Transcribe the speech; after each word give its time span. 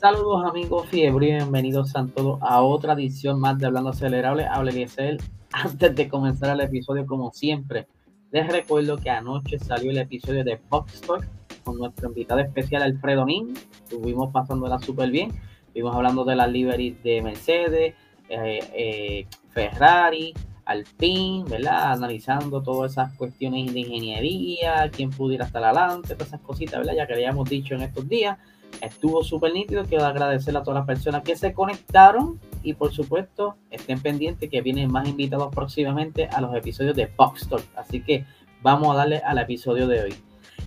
Saludos 0.00 0.46
amigos 0.46 0.88
fiebre, 0.88 1.26
bienvenidos 1.26 1.94
a 1.94 2.06
todos 2.06 2.40
a 2.40 2.62
otra 2.62 2.94
edición 2.94 3.38
más 3.38 3.58
de 3.58 3.66
Hablando 3.66 3.90
Acelerable. 3.90 4.46
Hable 4.46 4.70
Eliezer. 4.70 5.18
Antes 5.52 5.94
de 5.94 6.08
comenzar 6.08 6.54
el 6.54 6.60
episodio, 6.62 7.04
como 7.04 7.30
siempre, 7.32 7.86
les 8.30 8.50
recuerdo 8.50 8.96
que 8.96 9.10
anoche 9.10 9.58
salió 9.58 9.90
el 9.90 9.98
episodio 9.98 10.42
de 10.42 10.56
Fox 10.56 11.02
Talk 11.02 11.28
con 11.64 11.76
nuestro 11.76 12.08
invitado 12.08 12.40
especial 12.40 12.82
Alfredo 12.82 13.26
Nin. 13.26 13.52
Estuvimos 13.52 14.32
pasándola 14.32 14.78
súper 14.78 15.10
bien. 15.10 15.32
Estuvimos 15.66 15.94
hablando 15.94 16.24
de 16.24 16.34
las 16.34 16.50
liveries 16.50 17.02
de 17.02 17.20
Mercedes, 17.20 17.94
eh, 18.30 18.58
eh, 18.72 19.26
Ferrari, 19.50 20.32
Alpine, 20.64 21.44
¿verdad? 21.46 21.92
Analizando 21.92 22.62
todas 22.62 22.92
esas 22.92 23.12
cuestiones 23.18 23.74
de 23.74 23.80
ingeniería, 23.80 24.90
quién 24.90 25.10
pudiera 25.10 25.44
estar 25.44 25.62
adelante, 25.62 26.14
todas 26.14 26.28
esas 26.28 26.40
cositas, 26.40 26.78
¿verdad? 26.78 26.94
Ya 26.96 27.06
que 27.06 27.12
habíamos 27.12 27.50
dicho 27.50 27.74
en 27.74 27.82
estos 27.82 28.08
días. 28.08 28.38
Estuvo 28.80 29.22
súper 29.22 29.52
nítido. 29.52 29.84
Quiero 29.84 30.04
agradecer 30.04 30.56
a 30.56 30.62
todas 30.62 30.78
las 30.80 30.86
personas 30.86 31.22
que 31.22 31.36
se 31.36 31.52
conectaron 31.52 32.40
y 32.62 32.74
por 32.74 32.92
supuesto 32.92 33.56
estén 33.70 34.00
pendientes 34.00 34.50
que 34.50 34.60
vienen 34.60 34.90
más 34.90 35.08
invitados 35.08 35.54
próximamente 35.54 36.26
a 36.26 36.40
los 36.40 36.54
episodios 36.54 36.96
de 36.96 37.06
Fox 37.06 37.48
Talk. 37.48 37.64
Así 37.76 38.02
que 38.02 38.24
vamos 38.62 38.94
a 38.94 38.98
darle 38.98 39.18
al 39.18 39.38
episodio 39.38 39.86
de 39.86 40.02
hoy. 40.02 40.14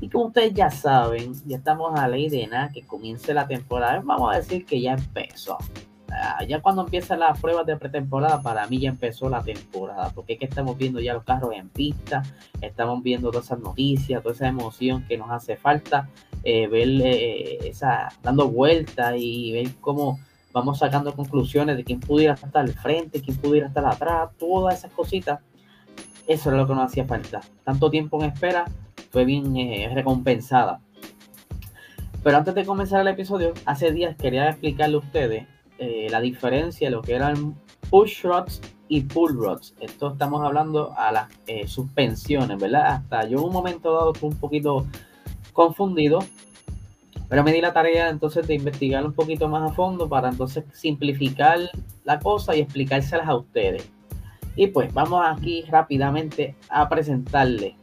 Y 0.02 0.10
como 0.10 0.26
ustedes 0.26 0.54
ya 0.54 0.70
saben, 0.70 1.34
ya 1.46 1.58
estamos 1.58 1.98
a 1.98 2.08
ley 2.08 2.30
de 2.30 2.46
nada 2.48 2.70
que 2.70 2.86
comience 2.86 3.34
la 3.34 3.48
temporada. 3.48 4.02
Vamos 4.04 4.34
a 4.34 4.38
decir 4.38 4.66
que 4.66 4.82
ya 4.82 4.94
empezó. 4.94 5.58
Ah, 6.16 6.44
ya 6.48 6.62
cuando 6.62 6.84
empiezan 6.84 7.20
las 7.20 7.40
pruebas 7.40 7.66
de 7.66 7.76
pretemporada, 7.76 8.42
para 8.42 8.68
mí 8.68 8.80
ya 8.80 8.90
empezó 8.90 9.30
la 9.30 9.42
temporada, 9.42 10.12
porque 10.14 10.34
es 10.34 10.40
que 10.40 10.46
estamos 10.46 10.78
viendo 10.78 11.00
ya 11.00 11.14
los 11.14 11.24
carros 11.24 11.54
en 11.54 11.70
pista, 11.70 12.22
estamos 12.62 13.02
viendo 13.02 13.32
todas 13.32 13.48
esas 13.48 13.60
noticias, 13.60 14.22
toda 14.22 14.36
esa 14.36 14.48
emoción 14.48 15.06
que 15.08 15.18
nos 15.18 15.32
hace 15.32 15.56
falta, 15.56 16.10
eh, 16.44 16.68
ver 16.68 16.90
eh, 17.02 17.68
esa, 17.68 18.10
dando 18.22 18.48
vueltas 18.48 19.16
y 19.18 19.54
ver 19.54 19.76
cómo 19.82 20.20
vamos 20.52 20.80
sacando 20.80 21.16
conclusiones 21.16 21.78
de 21.78 21.84
quién 21.84 22.00
pudiera 22.00 22.36
estar 22.36 22.58
al 22.58 22.74
frente, 22.74 23.22
quién 23.22 23.38
pudiera 23.38 23.68
estar 23.68 23.86
atrás, 23.86 24.30
todas 24.38 24.78
esas 24.78 24.92
cositas. 24.92 25.40
Eso 26.28 26.50
era 26.50 26.60
lo 26.60 26.68
que 26.68 26.76
nos 26.76 26.86
hacía 26.86 27.06
falta. 27.06 27.42
Tanto 27.64 27.90
tiempo 27.90 28.22
en 28.22 28.30
espera 28.30 28.66
fue 29.10 29.26
bien 29.26 29.58
eh, 29.58 29.90
recompensada. 29.94 30.80
Pero 32.24 32.38
antes 32.38 32.54
de 32.54 32.66
comenzar 32.66 33.02
el 33.02 33.08
episodio, 33.08 33.54
hace 33.66 33.92
días 33.92 34.16
quería 34.16 34.50
explicarle 34.50 34.96
a 34.96 35.00
ustedes 35.00 35.48
eh, 35.84 36.08
la 36.10 36.22
diferencia 36.22 36.88
de 36.88 36.96
lo 36.96 37.02
que 37.02 37.14
eran 37.14 37.56
push 37.90 38.24
rods 38.24 38.62
y 38.88 39.02
pull 39.02 39.36
rods. 39.36 39.76
Esto 39.80 40.14
estamos 40.14 40.44
hablando 40.44 40.94
a 40.98 41.12
las 41.12 41.30
eh, 41.48 41.68
suspensiones, 41.68 42.58
¿verdad? 42.58 42.86
Hasta 42.88 43.28
yo 43.28 43.40
en 43.40 43.46
un 43.46 43.54
momento 43.54 43.94
dado 43.94 44.14
estuve 44.14 44.32
un 44.32 44.40
poquito 44.40 44.88
confundido, 45.52 46.20
pero 47.28 47.44
me 47.44 47.52
di 47.52 47.62
la 47.62 47.74
tarea 47.74 48.10
entonces 48.10 48.48
de 48.48 48.56
investigar 48.56 49.06
un 49.06 49.14
poquito 49.14 49.48
más 49.48 49.72
a 49.72 49.74
fondo 49.74 50.08
para 50.08 50.30
entonces 50.30 50.64
simplificar 50.74 51.60
la 52.04 52.20
cosa 52.20 52.56
y 52.56 52.62
explicárselas 52.62 53.28
a 53.28 53.36
ustedes. 53.36 53.90
Y 54.56 54.68
pues 54.68 54.94
vamos 54.94 55.24
aquí 55.26 55.64
rápidamente 55.64 56.56
a 56.70 56.88
presentarle 56.88 57.76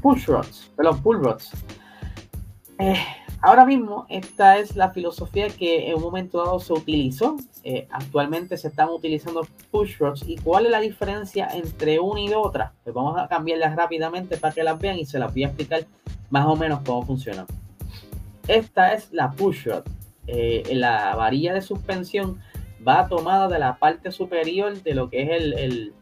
push 0.00 0.26
rods, 0.26 0.70
perdón, 0.76 1.02
pull 1.02 1.22
rods. 1.22 1.50
Eh, 2.78 2.96
Ahora 3.42 3.64
mismo, 3.64 4.04
esta 4.10 4.58
es 4.58 4.76
la 4.76 4.90
filosofía 4.90 5.48
que 5.48 5.88
en 5.88 5.96
un 5.96 6.02
momento 6.02 6.44
dado 6.44 6.60
se 6.60 6.74
utilizó. 6.74 7.38
Eh, 7.64 7.88
actualmente 7.90 8.58
se 8.58 8.68
están 8.68 8.90
utilizando 8.90 9.46
push 9.70 9.96
rods. 9.98 10.24
¿Y 10.26 10.36
cuál 10.36 10.66
es 10.66 10.72
la 10.72 10.80
diferencia 10.80 11.48
entre 11.54 11.98
una 12.00 12.20
y 12.20 12.34
otra? 12.34 12.74
Pues 12.84 12.94
vamos 12.94 13.18
a 13.18 13.28
cambiarlas 13.28 13.74
rápidamente 13.74 14.36
para 14.36 14.52
que 14.52 14.62
las 14.62 14.78
vean 14.78 14.98
y 14.98 15.06
se 15.06 15.18
las 15.18 15.32
voy 15.32 15.44
a 15.44 15.46
explicar 15.46 15.86
más 16.28 16.46
o 16.46 16.54
menos 16.54 16.80
cómo 16.84 17.02
funcionan. 17.02 17.46
Esta 18.46 18.92
es 18.92 19.10
la 19.10 19.30
push 19.30 19.64
rod. 19.64 19.84
Eh, 20.26 20.62
la 20.74 21.16
varilla 21.16 21.54
de 21.54 21.62
suspensión 21.62 22.42
va 22.86 23.08
tomada 23.08 23.48
de 23.48 23.58
la 23.58 23.78
parte 23.78 24.12
superior 24.12 24.82
de 24.82 24.94
lo 24.94 25.08
que 25.08 25.22
es 25.22 25.30
el, 25.30 25.94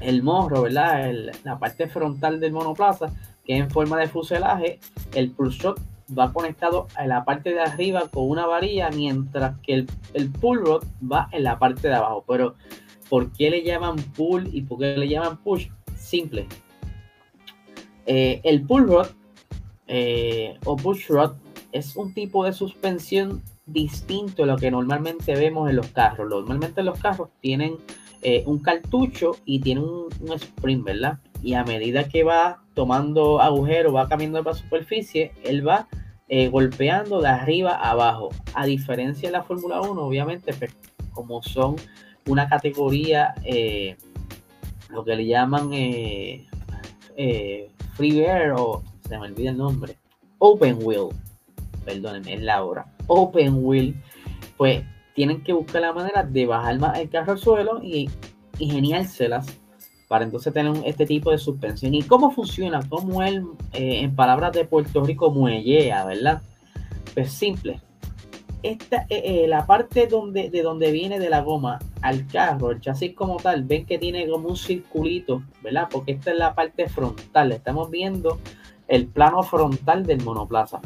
el, 0.00 0.22
morro, 0.24 0.62
¿verdad? 0.62 1.12
la 1.44 1.58
parte 1.60 1.86
frontal 1.86 2.40
del 2.40 2.52
monoplaza, 2.52 3.12
que 3.44 3.56
es 3.56 3.60
en 3.62 3.70
forma 3.70 3.98
de 3.98 4.08
fuselaje. 4.08 4.80
El 5.14 5.30
push 5.30 5.62
rod 5.62 5.78
va 6.16 6.32
conectado 6.32 6.88
a 6.94 7.06
la 7.06 7.24
parte 7.24 7.50
de 7.50 7.60
arriba 7.60 8.08
con 8.12 8.28
una 8.28 8.46
varilla, 8.46 8.90
mientras 8.90 9.58
que 9.60 9.74
el, 9.74 9.86
el 10.14 10.30
pull 10.30 10.60
rod 10.60 10.84
va 11.00 11.28
en 11.32 11.44
la 11.44 11.58
parte 11.58 11.88
de 11.88 11.94
abajo. 11.94 12.24
Pero, 12.26 12.54
¿por 13.08 13.32
qué 13.32 13.50
le 13.50 13.62
llaman 13.62 13.96
pull 13.96 14.48
y 14.52 14.62
por 14.62 14.78
qué 14.78 14.96
le 14.96 15.08
llaman 15.08 15.38
push? 15.38 15.68
Simple. 15.96 16.46
Eh, 18.06 18.40
el 18.44 18.62
pull 18.62 18.88
rod 18.88 19.08
eh, 19.86 20.58
o 20.64 20.76
push 20.76 21.08
rod 21.08 21.32
es 21.72 21.96
un 21.96 22.14
tipo 22.14 22.44
de 22.44 22.52
suspensión 22.52 23.42
distinto 23.66 24.42
a 24.42 24.46
lo 24.46 24.56
que 24.56 24.70
normalmente 24.70 25.34
vemos 25.34 25.70
en 25.70 25.76
los 25.76 25.88
carros. 25.88 26.28
Normalmente 26.28 26.82
los 26.82 26.98
carros 26.98 27.28
tienen 27.40 27.76
eh, 28.22 28.42
un 28.46 28.58
cartucho 28.58 29.36
y 29.44 29.60
tienen 29.60 29.84
un, 29.84 30.08
un, 30.20 30.32
spring, 30.32 30.84
¿verdad? 30.84 31.20
Y 31.42 31.54
a 31.54 31.64
medida 31.64 32.08
que 32.08 32.22
va 32.24 32.62
tomando 32.74 33.40
agujero, 33.40 33.92
va 33.92 34.08
cambiando 34.08 34.42
la 34.42 34.54
superficie, 34.54 35.32
él 35.44 35.66
va 35.66 35.88
eh, 36.32 36.48
golpeando 36.48 37.20
de 37.20 37.28
arriba 37.28 37.72
a 37.72 37.90
abajo. 37.90 38.28
A 38.54 38.64
diferencia 38.64 39.28
de 39.28 39.32
la 39.32 39.42
Fórmula 39.42 39.80
1, 39.80 40.00
obviamente, 40.00 40.54
pues, 40.54 40.72
como 41.12 41.42
son 41.42 41.74
una 42.26 42.48
categoría, 42.48 43.34
eh, 43.44 43.96
lo 44.90 45.04
que 45.04 45.16
le 45.16 45.26
llaman 45.26 45.70
eh, 45.72 46.46
free 47.94 48.20
air 48.20 48.52
o 48.56 48.84
se 49.08 49.18
me 49.18 49.26
olvida 49.26 49.50
el 49.50 49.58
nombre, 49.58 49.96
open 50.38 50.78
wheel, 50.80 51.08
perdónenme, 51.84 52.34
es 52.34 52.42
la 52.42 52.62
hora, 52.62 52.86
open 53.08 53.64
wheel, 53.64 54.00
pues 54.56 54.84
tienen 55.14 55.42
que 55.42 55.52
buscar 55.52 55.82
la 55.82 55.92
manera 55.92 56.22
de 56.22 56.46
bajar 56.46 56.78
más 56.78 56.96
el 56.96 57.10
carro 57.10 57.32
al 57.32 57.38
suelo 57.38 57.80
y 57.82 58.08
ingeniárselas 58.60 59.58
para 60.10 60.24
entonces 60.24 60.52
tener 60.52 60.74
este 60.86 61.06
tipo 61.06 61.30
de 61.30 61.38
suspensión. 61.38 61.94
¿Y 61.94 62.02
cómo 62.02 62.32
funciona? 62.32 62.80
¿Cómo 62.88 63.22
él, 63.22 63.44
eh, 63.72 64.00
en 64.00 64.16
palabras 64.16 64.52
de 64.52 64.64
Puerto 64.64 65.04
Rico, 65.04 65.30
muellea, 65.30 66.04
verdad? 66.04 66.42
Pues 67.14 67.30
simple. 67.30 67.80
Esta, 68.64 69.06
eh, 69.08 69.22
eh, 69.24 69.46
la 69.46 69.66
parte 69.66 70.08
donde, 70.08 70.50
de 70.50 70.62
donde 70.62 70.90
viene 70.90 71.20
de 71.20 71.30
la 71.30 71.42
goma 71.42 71.78
al 72.02 72.26
carro, 72.26 72.72
el 72.72 72.80
chasis 72.80 73.14
como 73.14 73.36
tal, 73.36 73.62
ven 73.62 73.86
que 73.86 73.98
tiene 73.98 74.28
como 74.28 74.48
un 74.48 74.56
circulito, 74.56 75.44
¿verdad? 75.62 75.86
Porque 75.88 76.10
esta 76.10 76.32
es 76.32 76.38
la 76.38 76.56
parte 76.56 76.88
frontal. 76.88 77.52
Estamos 77.52 77.88
viendo 77.88 78.40
el 78.88 79.06
plano 79.06 79.44
frontal 79.44 80.04
del 80.04 80.24
monoplaza. 80.24 80.80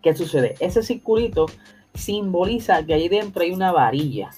¿Qué 0.00 0.14
sucede? 0.14 0.54
Ese 0.60 0.84
circulito 0.84 1.46
simboliza 1.92 2.86
que 2.86 2.94
ahí 2.94 3.08
dentro 3.08 3.42
hay 3.42 3.50
una 3.50 3.72
varilla. 3.72 4.30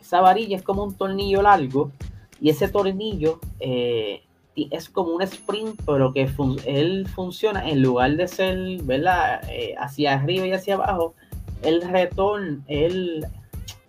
Esa 0.00 0.20
varilla 0.20 0.56
es 0.56 0.64
como 0.64 0.82
un 0.82 0.96
tornillo 0.96 1.42
largo 1.42 1.92
y 2.40 2.50
ese 2.50 2.68
tornillo 2.68 3.40
eh, 3.60 4.22
es 4.70 4.88
como 4.88 5.12
un 5.12 5.22
sprint, 5.22 5.80
pero 5.84 6.12
que 6.12 6.28
él 6.66 7.06
funciona 7.08 7.68
en 7.68 7.82
lugar 7.82 8.16
de 8.16 8.28
ser, 8.28 8.82
¿verdad? 8.82 9.42
Eh, 9.50 9.74
hacia 9.78 10.14
arriba 10.14 10.46
y 10.46 10.52
hacia 10.52 10.74
abajo, 10.74 11.14
el 11.62 11.82
retorno, 11.82 12.62
él 12.66 13.26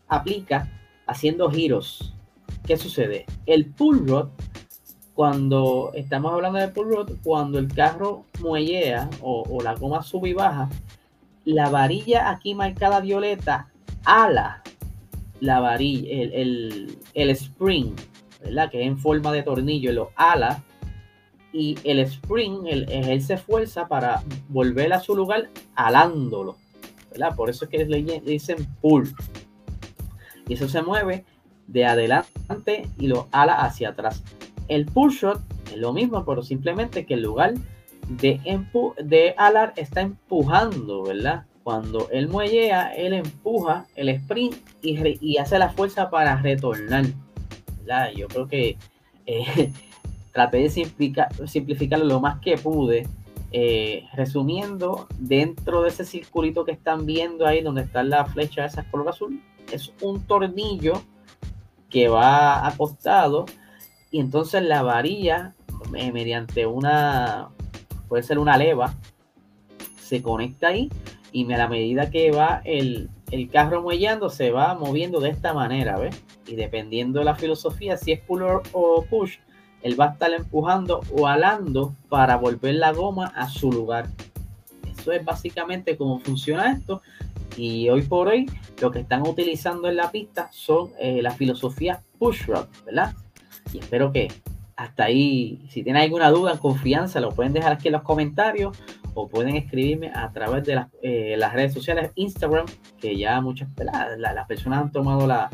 aplica 0.07 0.69
haciendo 1.05 1.49
giros. 1.49 2.13
¿Qué 2.65 2.75
sucede? 2.75 3.25
El 3.45 3.67
pull 3.67 4.07
rod, 4.07 4.29
cuando 5.13 5.91
estamos 5.93 6.33
hablando 6.33 6.59
de 6.59 6.67
pull 6.67 6.89
rod, 6.89 7.11
cuando 7.23 7.59
el 7.59 7.73
carro 7.73 8.25
muellea 8.41 9.09
o, 9.21 9.43
o 9.49 9.61
la 9.61 9.73
goma 9.75 10.03
sube 10.03 10.29
y 10.29 10.33
baja, 10.33 10.69
la 11.45 11.69
varilla 11.69 12.29
aquí 12.29 12.53
marcada 12.55 12.99
violeta 12.99 13.69
ala 14.03 14.61
la 15.39 15.59
varilla, 15.59 16.09
el, 16.11 16.33
el, 16.33 16.97
el 17.13 17.29
spring 17.29 17.93
que 18.39 18.81
es 18.81 18.87
en 18.87 18.97
forma 18.97 19.31
de 19.31 19.43
tornillo, 19.43 19.91
lo 19.91 20.11
ala 20.15 20.63
y 21.53 21.77
el 21.83 21.99
spring 21.99 22.67
él, 22.67 22.85
ejerce 22.89 23.37
fuerza 23.37 23.87
para 23.87 24.21
volver 24.49 24.93
a 24.93 24.99
su 24.99 25.15
lugar 25.15 25.49
alándolo. 25.75 26.57
¿verdad? 27.11 27.35
Por 27.35 27.49
eso 27.49 27.65
es 27.65 27.71
que 27.71 27.85
le, 27.85 28.21
dicen 28.21 28.67
pull. 28.81 29.13
Y 30.47 30.53
eso 30.53 30.69
se 30.69 30.81
mueve 30.81 31.25
de 31.67 31.85
adelante 31.85 32.89
y 32.97 33.07
lo 33.07 33.27
ala 33.31 33.61
hacia 33.61 33.89
atrás. 33.89 34.23
El 34.67 34.85
pull 34.85 35.11
shot 35.11 35.41
es 35.71 35.77
lo 35.77 35.93
mismo, 35.93 36.23
pero 36.25 36.43
simplemente 36.43 37.05
que 37.05 37.15
en 37.15 37.23
lugar 37.23 37.53
de, 38.07 38.39
de 39.03 39.35
alar 39.37 39.73
está 39.75 40.01
empujando, 40.01 41.03
¿verdad? 41.03 41.45
Cuando 41.63 42.09
él 42.11 42.29
muellea, 42.29 42.95
él 42.95 43.13
empuja 43.13 43.87
el 43.95 44.09
sprint 44.09 44.55
y 44.81 45.37
hace 45.37 45.59
la 45.59 45.69
fuerza 45.69 46.09
para 46.09 46.41
retornar. 46.41 47.05
Yo 48.15 48.27
creo 48.27 48.47
que 48.47 48.77
eh, 49.25 49.71
traté 50.33 50.57
de 50.57 50.69
simplificar, 50.69 51.29
simplificarlo 51.47 52.05
lo 52.05 52.19
más 52.19 52.39
que 52.39 52.57
pude. 52.57 53.07
Eh, 53.53 54.03
resumiendo, 54.13 55.07
dentro 55.17 55.81
de 55.81 55.89
ese 55.89 56.03
circulito 56.03 56.65
que 56.65 56.73
están 56.73 57.05
viendo 57.05 57.47
ahí, 57.47 57.61
donde 57.61 57.81
está 57.81 58.03
la 58.03 58.25
flecha 58.25 58.61
de 58.61 58.67
esa 58.67 58.83
color 58.91 59.07
azul, 59.07 59.41
es 59.71 59.93
un 60.01 60.21
tornillo 60.27 61.01
que 61.89 62.09
va 62.09 62.67
acostado 62.67 63.45
y 64.11 64.19
entonces 64.19 64.63
la 64.63 64.81
varilla, 64.81 65.53
eh, 65.95 66.11
mediante 66.11 66.65
una, 66.65 67.49
puede 68.09 68.23
ser 68.23 68.37
una 68.37 68.57
leva, 68.57 68.93
se 69.97 70.21
conecta 70.21 70.69
ahí 70.69 70.89
y 71.31 71.51
a 71.51 71.57
la 71.57 71.67
medida 71.67 72.09
que 72.09 72.31
va 72.31 72.61
el, 72.65 73.09
el 73.31 73.49
carro 73.49 73.81
muellando, 73.81 74.29
se 74.29 74.51
va 74.51 74.73
moviendo 74.75 75.19
de 75.19 75.29
esta 75.29 75.53
manera, 75.53 75.97
¿ves? 75.97 76.23
Y 76.45 76.55
dependiendo 76.55 77.19
de 77.19 77.25
la 77.25 77.35
filosofía, 77.35 77.97
si 77.97 78.11
es 78.13 78.21
pull 78.21 78.43
o 78.71 79.05
push, 79.09 79.37
él 79.81 79.99
va 79.99 80.05
a 80.05 80.11
estar 80.13 80.31
empujando 80.33 81.01
o 81.11 81.27
alando 81.27 81.95
para 82.09 82.37
volver 82.37 82.75
la 82.75 82.93
goma 82.93 83.27
a 83.35 83.47
su 83.49 83.71
lugar. 83.71 84.07
Eso 84.97 85.11
es 85.11 85.23
básicamente 85.23 85.97
cómo 85.97 86.19
funciona 86.19 86.71
esto. 86.71 87.01
Y 87.55 87.89
hoy 87.89 88.03
por 88.03 88.27
hoy 88.27 88.49
lo 88.81 88.91
que 88.91 88.99
están 88.99 89.27
utilizando 89.27 89.87
en 89.87 89.97
la 89.97 90.11
pista 90.11 90.49
son 90.51 90.91
eh, 90.99 91.21
la 91.21 91.31
filosofía 91.31 92.03
push 92.19 92.45
rod, 92.45 92.67
¿verdad? 92.85 93.13
Y 93.73 93.79
espero 93.79 94.11
que 94.11 94.29
hasta 94.75 95.05
ahí, 95.05 95.65
si 95.69 95.83
tienen 95.83 96.03
alguna 96.03 96.29
duda, 96.29 96.59
confianza, 96.59 97.19
lo 97.19 97.31
pueden 97.31 97.53
dejar 97.53 97.73
aquí 97.73 97.87
en 97.87 97.93
los 97.93 98.03
comentarios 98.03 98.77
o 99.19 99.27
pueden 99.27 99.55
escribirme 99.55 100.11
a 100.13 100.31
través 100.31 100.63
de 100.63 100.75
las, 100.75 100.87
eh, 101.01 101.35
redes 101.51 101.73
sociales, 101.73 102.11
Instagram, 102.13 102.67
que 103.01 103.17
ya 103.17 103.41
muchas 103.41 103.67
las 104.17 104.47
personas 104.47 104.83
han 104.83 104.91
tomado 104.91 105.25
la, 105.25 105.49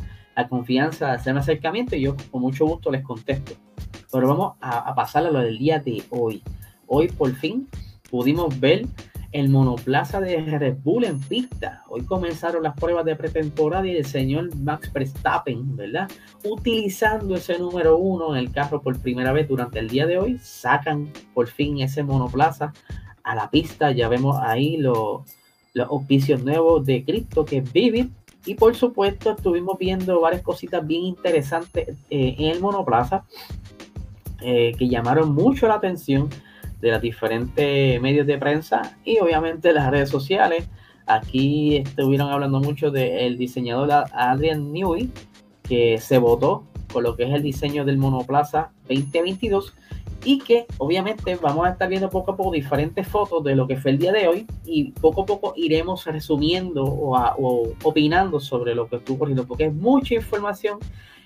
confianza 0.50 1.08
de 1.08 1.12
hacerme 1.14 1.40
acercamiento 1.40 1.96
y 1.96 2.02
yo 2.02 2.16
con 2.32 2.42
mucho 2.42 2.66
gusto 2.66 2.92
les 2.92 3.04
contesto. 3.04 3.54
Pero 4.12 4.28
vamos 4.28 4.54
a 4.60 4.94
pasar 4.96 5.26
a 5.26 5.32
lo 5.32 5.40
del 5.40 5.58
día 5.58 5.80
de 5.80 6.04
hoy. 6.10 6.44
Hoy 6.88 7.08
por 7.08 7.34
fin 7.36 7.68
pudimos 8.10 8.60
ver 8.60 8.86
el 9.32 9.50
monoplaza 9.50 10.20
de 10.20 10.42
Red 10.42 10.78
Bull 10.84 11.06
en 11.06 11.20
pista. 11.20 11.84
Hoy 11.90 12.04
comenzaron 12.06 12.64
las 12.64 12.76
pruebas 12.76 13.06
de 13.06 13.16
pretemporada 13.16 13.88
y 13.88 13.96
el 13.96 14.06
señor 14.06 14.56
Max 14.56 14.92
Verstappen, 14.94 15.76
¿verdad? 15.76 16.10
Utilizando 16.44 17.36
ese 17.36 17.58
número 17.58 17.98
uno 17.98 18.36
en 18.36 18.40
el 18.40 18.52
carro 18.52 18.82
por 18.82 19.00
primera 19.00 19.32
vez 19.32 19.48
durante 19.48 19.80
el 19.80 19.90
día 19.90 20.06
de 20.06 20.20
hoy, 20.20 20.38
sacan 20.38 21.12
por 21.34 21.48
fin 21.48 21.80
ese 21.82 22.04
monoplaza 22.04 22.74
a 23.24 23.36
la 23.36 23.50
pista. 23.50 23.92
Ya 23.92 24.08
vemos 24.08 24.38
ahí 24.42 24.78
los, 24.78 25.22
los 25.74 25.90
auspicios 25.90 26.44
nuevos 26.44 26.86
de 26.86 27.04
Cristo, 27.04 27.46
que 27.46 27.58
es 27.58 27.74
Vivid. 27.74 28.08
Y 28.46 28.56
por 28.56 28.76
supuesto, 28.76 29.32
estuvimos 29.32 29.78
viendo 29.80 30.20
varias 30.20 30.42
cositas 30.42 30.86
bien 30.86 31.04
interesantes 31.04 31.90
eh, 32.10 32.36
en 32.38 32.52
el 32.52 32.60
monoplaza 32.60 33.24
eh, 34.42 34.76
que 34.78 34.90
llamaron 34.90 35.34
mucho 35.34 35.68
la 35.68 35.76
atención 35.76 36.30
de 36.82 36.92
los 36.92 37.02
diferentes 37.02 38.02
medios 38.02 38.28
de 38.28 38.38
prensa 38.38 38.98
y 39.06 39.18
obviamente 39.20 39.72
las 39.72 39.90
redes 39.90 40.10
sociales. 40.10 40.68
Aquí 41.06 41.78
estuvieron 41.78 42.30
hablando 42.30 42.60
mucho 42.60 42.92
del 42.92 43.38
diseñador 43.38 43.90
Adrian 44.12 44.74
Newey, 44.74 45.10
que 45.64 45.98
se 46.00 46.18
votó 46.18 46.66
con 46.92 47.04
lo 47.04 47.16
que 47.16 47.24
es 47.24 47.34
el 47.34 47.42
diseño 47.42 47.86
del 47.86 47.98
monoplaza 47.98 48.72
2022 48.90 49.74
y 50.26 50.40
que 50.40 50.66
obviamente 50.78 51.36
vamos 51.36 51.66
a 51.66 51.72
estar 51.72 51.90
viendo 51.90 52.10
poco 52.10 52.32
a 52.32 52.38
poco 52.38 52.52
diferentes 52.52 53.08
fotos 53.08 53.44
de 53.44 53.56
lo 53.56 53.68
que 53.68 53.78
fue 53.78 53.92
el 53.92 53.98
día 53.98 54.12
de 54.12 54.28
hoy 54.28 54.48
y 54.66 54.92
poco 54.92 55.24
a 55.24 55.26
poco 55.26 55.54
iremos 55.56 56.06
resumiendo 56.06 56.84
o, 56.84 57.74
opinando 57.84 58.40
sobre 58.40 58.76
lo 58.76 58.88
que 58.88 58.98
estuvo 58.98 59.18
ocurriendo 59.18 59.46
porque 59.46 59.66
es 59.66 59.74
mucha 59.74 60.16
información 60.16 60.80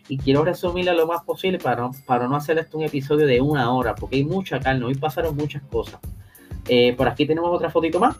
y 0.09 0.17
quiero 0.17 0.44
resumirla 0.44 0.94
lo 0.94 1.05
más 1.05 1.23
posible 1.23 1.59
para 1.59 1.81
no, 1.81 1.91
para 2.05 2.27
no 2.27 2.35
hacer 2.35 2.57
esto 2.57 2.77
un 2.77 2.85
episodio 2.85 3.27
de 3.27 3.41
una 3.41 3.73
hora, 3.73 3.94
porque 3.94 4.15
hay 4.15 4.23
mucha 4.23 4.59
carne, 4.59 4.85
hoy 4.85 4.95
pasaron 4.95 5.35
muchas 5.35 5.61
cosas. 5.63 5.99
Eh, 6.69 6.94
por 6.95 7.07
aquí 7.07 7.25
tenemos 7.25 7.53
otra 7.53 7.69
fotito 7.69 7.99
más. 7.99 8.15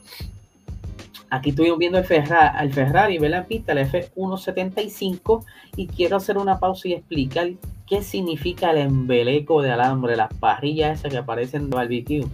Aquí 1.30 1.50
estuvimos 1.50 1.78
viendo 1.78 1.98
el 1.98 2.06
Ferrari, 2.06 2.58
el 2.66 2.74
Ferrari 2.74 3.20
la 3.20 3.46
pista, 3.46 3.74
el 3.74 3.80
F175, 3.80 5.44
y 5.76 5.88
quiero 5.88 6.18
hacer 6.18 6.38
una 6.38 6.60
pausa 6.60 6.88
y 6.88 6.94
explicar 6.94 7.50
qué 7.86 8.02
significa 8.02 8.72
el 8.72 8.78
embeleco 8.78 9.62
de 9.62 9.72
alambre, 9.72 10.16
las 10.16 10.34
parrillas 10.34 11.00
esas 11.00 11.12
que 11.12 11.18
aparecen 11.18 11.64
en 11.64 11.70
barbecue, 11.70 12.26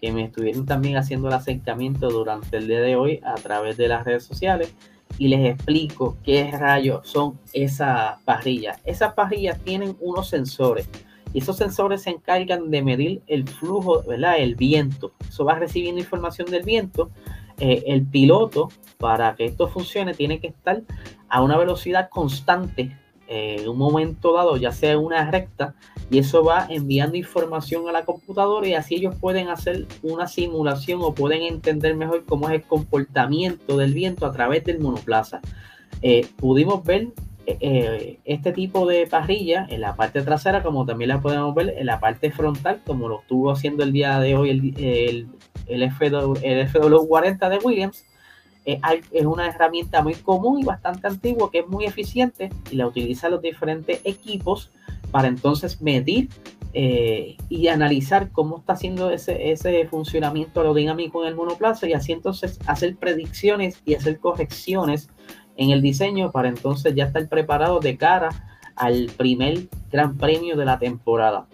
que 0.00 0.12
me 0.12 0.24
estuvieron 0.24 0.64
también 0.66 0.96
haciendo 0.96 1.28
el 1.28 1.34
acercamiento 1.34 2.08
durante 2.08 2.56
el 2.58 2.68
día 2.68 2.80
de 2.80 2.96
hoy 2.96 3.20
a 3.24 3.34
través 3.34 3.76
de 3.76 3.88
las 3.88 4.04
redes 4.04 4.24
sociales 4.24 4.74
y 5.18 5.28
les 5.28 5.54
explico 5.54 6.16
qué 6.22 6.50
rayos 6.52 7.08
son 7.08 7.38
esas 7.52 8.20
parrillas. 8.22 8.78
Esas 8.84 9.14
parrillas 9.14 9.58
tienen 9.60 9.96
unos 10.00 10.28
sensores 10.28 10.88
y 11.32 11.38
esos 11.38 11.56
sensores 11.56 12.02
se 12.02 12.10
encargan 12.10 12.70
de 12.70 12.82
medir 12.82 13.22
el 13.26 13.48
flujo, 13.48 14.02
¿verdad? 14.02 14.38
El 14.38 14.54
viento. 14.54 15.12
Eso 15.28 15.44
va 15.44 15.54
recibiendo 15.54 16.00
información 16.00 16.50
del 16.50 16.62
viento. 16.62 17.10
Eh, 17.58 17.84
el 17.86 18.04
piloto, 18.04 18.68
para 18.98 19.34
que 19.34 19.46
esto 19.46 19.68
funcione, 19.68 20.14
tiene 20.14 20.40
que 20.40 20.48
estar 20.48 20.82
a 21.28 21.42
una 21.42 21.56
velocidad 21.56 22.08
constante 22.10 22.96
eh, 23.28 23.56
en 23.60 23.68
un 23.68 23.78
momento 23.78 24.32
dado, 24.32 24.56
ya 24.56 24.72
sea 24.72 24.98
una 24.98 25.28
recta, 25.30 25.74
y 26.10 26.18
eso 26.18 26.44
va 26.44 26.66
enviando 26.70 27.16
información 27.16 27.88
a 27.88 27.92
la 27.92 28.04
computadora 28.04 28.68
y 28.68 28.74
así 28.74 28.94
ellos 28.96 29.16
pueden 29.20 29.48
hacer 29.48 29.86
una 30.02 30.28
simulación 30.28 31.00
o 31.02 31.14
pueden 31.14 31.42
entender 31.42 31.96
mejor 31.96 32.24
cómo 32.24 32.48
es 32.48 32.54
el 32.54 32.62
comportamiento 32.62 33.76
del 33.76 33.92
viento 33.92 34.26
a 34.26 34.32
través 34.32 34.64
del 34.64 34.78
monoplaza. 34.78 35.40
Eh, 36.02 36.28
pudimos 36.36 36.84
ver 36.84 37.08
eh, 37.46 38.18
este 38.24 38.52
tipo 38.52 38.86
de 38.86 39.06
parrilla 39.06 39.66
en 39.68 39.80
la 39.80 39.94
parte 39.94 40.22
trasera, 40.22 40.62
como 40.62 40.84
también 40.84 41.08
la 41.08 41.20
podemos 41.20 41.54
ver 41.54 41.74
en 41.78 41.86
la 41.86 42.00
parte 42.00 42.32
frontal, 42.32 42.82
como 42.84 43.08
lo 43.08 43.20
estuvo 43.20 43.52
haciendo 43.52 43.84
el 43.84 43.92
día 43.92 44.18
de 44.18 44.36
hoy 44.36 44.50
el, 44.50 44.74
el, 44.84 45.28
el, 45.68 45.90
FW, 45.90 46.34
el 46.42 46.68
FW40 46.68 47.48
de 47.48 47.58
Williams. 47.58 48.04
Eh, 48.64 48.80
es 49.12 49.24
una 49.24 49.46
herramienta 49.46 50.02
muy 50.02 50.14
común 50.14 50.58
y 50.58 50.64
bastante 50.64 51.06
antigua 51.06 51.50
que 51.52 51.60
es 51.60 51.68
muy 51.68 51.84
eficiente 51.84 52.50
y 52.68 52.74
la 52.74 52.88
utilizan 52.88 53.30
los 53.30 53.40
diferentes 53.40 54.00
equipos 54.02 54.72
para 55.12 55.28
entonces 55.28 55.80
medir 55.80 56.28
eh, 56.72 57.36
y 57.48 57.68
analizar 57.68 58.32
cómo 58.32 58.58
está 58.58 58.72
haciendo 58.72 59.10
ese, 59.10 59.52
ese 59.52 59.86
funcionamiento 59.86 60.60
aerodinámico 60.60 61.22
en 61.22 61.28
el 61.28 61.36
monoplaza 61.36 61.88
y 61.88 61.92
así 61.92 62.10
entonces 62.10 62.58
hacer 62.66 62.96
predicciones 62.96 63.80
y 63.84 63.94
hacer 63.94 64.18
correcciones 64.18 65.08
en 65.56 65.70
el 65.70 65.82
diseño 65.82 66.30
para 66.30 66.48
entonces 66.48 66.94
ya 66.94 67.04
estar 67.04 67.28
preparado 67.28 67.80
de 67.80 67.96
cara 67.96 68.28
al 68.74 69.10
primer 69.16 69.68
gran 69.90 70.16
premio 70.16 70.56
de 70.56 70.64
la 70.64 70.78
temporada. 70.78 71.46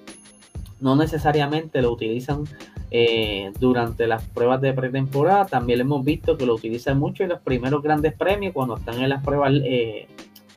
No 0.80 0.96
necesariamente 0.96 1.80
lo 1.80 1.92
utilizan 1.92 2.44
eh, 2.90 3.52
durante 3.58 4.06
las 4.06 4.22
pruebas 4.24 4.60
de 4.60 4.74
pretemporada, 4.74 5.46
también 5.46 5.80
hemos 5.80 6.04
visto 6.04 6.36
que 6.36 6.44
lo 6.44 6.54
utilizan 6.54 6.98
mucho 6.98 7.22
en 7.22 7.30
los 7.30 7.40
primeros 7.40 7.82
grandes 7.82 8.12
premios, 8.14 8.52
cuando 8.52 8.76
están 8.76 9.00
en 9.00 9.08
las 9.08 9.24
pruebas, 9.24 9.52
eh, 9.64 10.08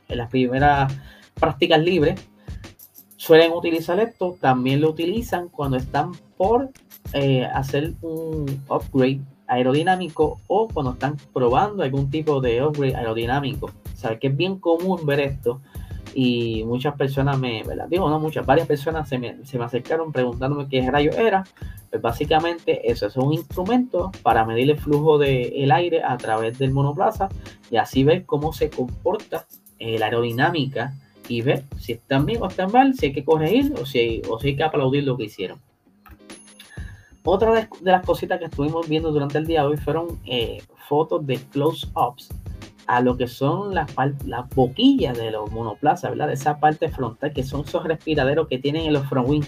en 0.08 0.18
las 0.18 0.28
primeras 0.28 0.92
prácticas 1.34 1.80
libres. 1.80 2.20
Suelen 3.16 3.52
utilizar 3.52 3.98
esto, 4.00 4.36
también 4.40 4.80
lo 4.80 4.90
utilizan 4.90 5.48
cuando 5.48 5.78
están 5.78 6.12
por 6.36 6.70
eh, 7.12 7.44
hacer 7.44 7.94
un 8.02 8.62
upgrade 8.68 9.20
aerodinámico 9.48 10.40
o 10.46 10.68
cuando 10.68 10.92
están 10.92 11.16
probando 11.32 11.82
algún 11.82 12.10
tipo 12.10 12.40
de 12.40 12.62
upgrade 12.62 12.96
aerodinámico. 12.96 13.70
Sabes 13.94 14.18
que 14.18 14.28
es 14.28 14.36
bien 14.36 14.58
común 14.58 15.04
ver 15.06 15.20
esto 15.20 15.60
y 16.14 16.64
muchas 16.64 16.94
personas 16.94 17.38
me, 17.38 17.62
¿verdad? 17.62 17.88
digo 17.88 18.08
no 18.08 18.18
muchas, 18.18 18.46
varias 18.46 18.66
personas 18.66 19.08
se 19.08 19.18
me, 19.18 19.44
se 19.44 19.58
me 19.58 19.64
acercaron 19.64 20.12
preguntándome 20.12 20.68
qué 20.68 20.90
rayo 20.90 21.12
era. 21.12 21.44
Pues 21.90 22.02
básicamente 22.02 22.90
eso 22.90 23.06
es 23.06 23.16
un 23.16 23.32
instrumento 23.32 24.10
para 24.22 24.44
medir 24.44 24.70
el 24.70 24.78
flujo 24.78 25.18
del 25.18 25.70
aire 25.70 26.02
a 26.02 26.16
través 26.16 26.58
del 26.58 26.72
monoplaza 26.72 27.28
y 27.70 27.76
así 27.76 28.02
ver 28.02 28.24
cómo 28.24 28.52
se 28.52 28.70
comporta 28.70 29.46
eh, 29.78 29.98
la 29.98 30.06
aerodinámica 30.06 30.94
y 31.28 31.42
ver 31.42 31.64
si 31.78 31.92
están 31.92 32.26
bien 32.26 32.42
o 32.42 32.48
están 32.48 32.72
mal, 32.72 32.94
si 32.94 33.06
hay 33.06 33.12
que 33.12 33.24
corregir 33.24 33.74
o 33.80 33.84
si 33.86 34.22
o 34.28 34.38
si 34.38 34.48
hay 34.48 34.56
que 34.56 34.64
aplaudir 34.64 35.04
lo 35.04 35.16
que 35.16 35.24
hicieron. 35.24 35.58
Otra 37.28 37.52
de, 37.52 37.68
las 37.82 38.06
cositas 38.06 38.38
que 38.38 38.44
estuvimos 38.44 38.88
viendo 38.88 39.10
durante 39.10 39.38
el 39.38 39.48
día 39.48 39.62
de 39.62 39.66
hoy 39.66 39.76
fueron 39.76 40.20
eh, 40.26 40.62
fotos 40.88 41.26
de 41.26 41.38
close-ups 41.50 42.28
a 42.86 43.00
lo 43.00 43.16
que 43.16 43.26
son 43.26 43.74
las, 43.74 43.90
las 44.24 44.48
boquillas 44.50 45.18
de 45.18 45.32
los 45.32 45.50
monoplazas, 45.50 46.10
¿verdad? 46.12 46.28
De 46.28 46.34
esa 46.34 46.60
parte 46.60 46.88
frontal, 46.88 47.32
que 47.32 47.42
son 47.42 47.62
esos 47.62 47.82
respiraderos 47.82 48.46
que 48.46 48.60
tienen 48.60 48.86
en 48.86 48.92
los 48.92 49.08
front 49.08 49.28
wing. 49.28 49.42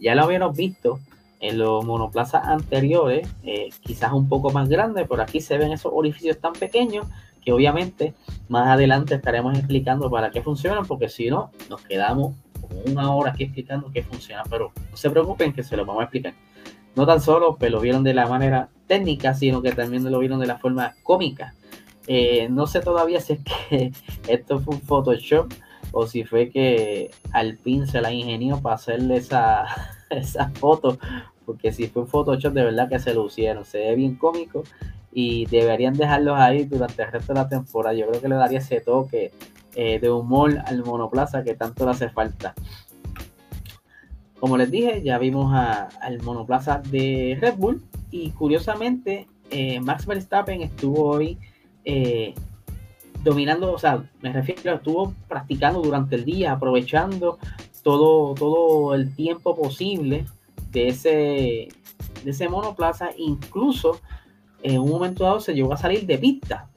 Ya 0.00 0.14
lo 0.14 0.22
habíamos 0.22 0.56
visto 0.56 1.00
en 1.40 1.58
los 1.58 1.84
monoplazas 1.84 2.46
anteriores, 2.46 3.28
eh, 3.42 3.68
quizás 3.82 4.14
un 4.14 4.26
poco 4.26 4.50
más 4.50 4.70
grandes, 4.70 5.06
pero 5.06 5.20
aquí 5.20 5.42
se 5.42 5.58
ven 5.58 5.70
esos 5.70 5.92
orificios 5.94 6.38
tan 6.38 6.54
pequeños 6.54 7.06
que 7.44 7.52
obviamente 7.52 8.14
más 8.48 8.68
adelante 8.68 9.14
estaremos 9.14 9.56
explicando 9.58 10.10
para 10.10 10.30
qué 10.30 10.40
funcionan, 10.40 10.86
porque 10.86 11.10
si 11.10 11.28
no, 11.28 11.50
nos 11.68 11.82
quedamos 11.82 12.34
una 12.86 13.14
hora 13.14 13.32
aquí 13.32 13.44
explicando 13.44 13.90
qué 13.92 14.02
funciona, 14.02 14.44
pero 14.48 14.72
no 14.90 14.96
se 14.96 15.10
preocupen 15.10 15.52
que 15.52 15.62
se 15.62 15.76
lo 15.76 15.84
vamos 15.84 16.00
a 16.00 16.04
explicar. 16.04 16.32
No 16.96 17.06
tan 17.06 17.20
solo 17.20 17.56
que 17.56 17.70
lo 17.70 17.80
vieron 17.80 18.02
de 18.02 18.14
la 18.14 18.26
manera 18.26 18.70
técnica, 18.86 19.34
sino 19.34 19.62
que 19.62 19.72
también 19.72 20.10
lo 20.10 20.18
vieron 20.18 20.40
de 20.40 20.46
la 20.46 20.58
forma 20.58 20.94
cómica. 21.02 21.54
Eh, 22.06 22.48
no 22.50 22.66
sé 22.66 22.80
todavía 22.80 23.20
si 23.20 23.34
es 23.34 23.40
que 23.40 23.92
esto 24.28 24.60
fue 24.60 24.74
un 24.74 24.80
Photoshop 24.80 25.52
o 25.92 26.06
si 26.06 26.24
fue 26.24 26.50
que 26.50 27.10
Alpine 27.32 27.86
se 27.86 28.00
la 28.00 28.12
ingenió 28.12 28.60
para 28.60 28.76
hacerle 28.76 29.16
esa, 29.16 29.66
esa 30.10 30.50
foto, 30.50 30.98
porque 31.44 31.72
si 31.72 31.86
fue 31.86 32.02
un 32.02 32.08
Photoshop 32.08 32.52
de 32.52 32.64
verdad 32.64 32.88
que 32.88 32.98
se 32.98 33.14
lo 33.14 33.26
hicieron, 33.26 33.64
se 33.64 33.78
ve 33.78 33.94
bien 33.94 34.16
cómico 34.16 34.64
y 35.12 35.46
deberían 35.46 35.94
dejarlos 35.94 36.38
ahí 36.38 36.64
durante 36.64 37.02
el 37.02 37.12
resto 37.12 37.32
de 37.32 37.40
la 37.40 37.48
temporada. 37.48 37.94
Yo 37.94 38.06
creo 38.08 38.20
que 38.20 38.28
le 38.28 38.36
daría 38.36 38.58
ese 38.58 38.80
toque 38.80 39.32
eh, 39.74 39.98
de 39.98 40.10
humor 40.10 40.58
al 40.64 40.84
monoplaza 40.84 41.44
que 41.44 41.54
tanto 41.54 41.84
le 41.84 41.92
hace 41.92 42.08
falta. 42.08 42.54
Como 44.40 44.56
les 44.56 44.70
dije, 44.70 45.02
ya 45.02 45.18
vimos 45.18 45.52
al 45.52 46.22
monoplaza 46.22 46.78
de 46.78 47.36
Red 47.40 47.56
Bull 47.56 47.82
y 48.10 48.30
curiosamente 48.30 49.26
eh, 49.50 49.80
Max 49.80 50.06
Verstappen 50.06 50.62
estuvo 50.62 51.08
hoy 51.10 51.38
eh, 51.84 52.34
dominando, 53.24 53.72
o 53.72 53.78
sea, 53.78 54.04
me 54.20 54.32
refiero, 54.32 54.74
estuvo 54.74 55.12
practicando 55.26 55.82
durante 55.82 56.14
el 56.14 56.24
día, 56.24 56.52
aprovechando 56.52 57.38
todo, 57.82 58.34
todo 58.34 58.94
el 58.94 59.14
tiempo 59.14 59.56
posible 59.56 60.26
de 60.70 60.88
ese, 60.88 61.68
de 62.24 62.30
ese 62.30 62.48
monoplaza, 62.48 63.10
incluso 63.16 64.00
en 64.62 64.80
un 64.80 64.90
momento 64.90 65.24
dado 65.24 65.40
se 65.40 65.54
llegó 65.54 65.72
a 65.72 65.76
salir 65.76 66.06
de 66.06 66.18
pista. 66.18 66.68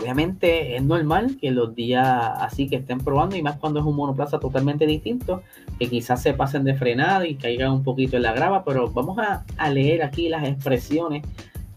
Obviamente 0.00 0.76
es 0.76 0.82
normal 0.82 1.36
que 1.40 1.50
los 1.50 1.74
días 1.74 2.06
así 2.06 2.68
que 2.68 2.76
estén 2.76 2.98
probando 2.98 3.36
y 3.36 3.42
más 3.42 3.56
cuando 3.56 3.80
es 3.80 3.86
un 3.86 3.96
monoplaza 3.96 4.38
totalmente 4.38 4.86
distinto, 4.86 5.42
que 5.78 5.88
quizás 5.88 6.22
se 6.22 6.34
pasen 6.34 6.62
de 6.62 6.74
frenada 6.74 7.26
y 7.26 7.34
caigan 7.34 7.72
un 7.72 7.82
poquito 7.82 8.16
en 8.16 8.22
la 8.22 8.32
grava, 8.32 8.64
pero 8.64 8.90
vamos 8.90 9.18
a, 9.18 9.70
leer 9.70 10.02
aquí 10.02 10.28
las 10.28 10.46
expresiones 10.46 11.26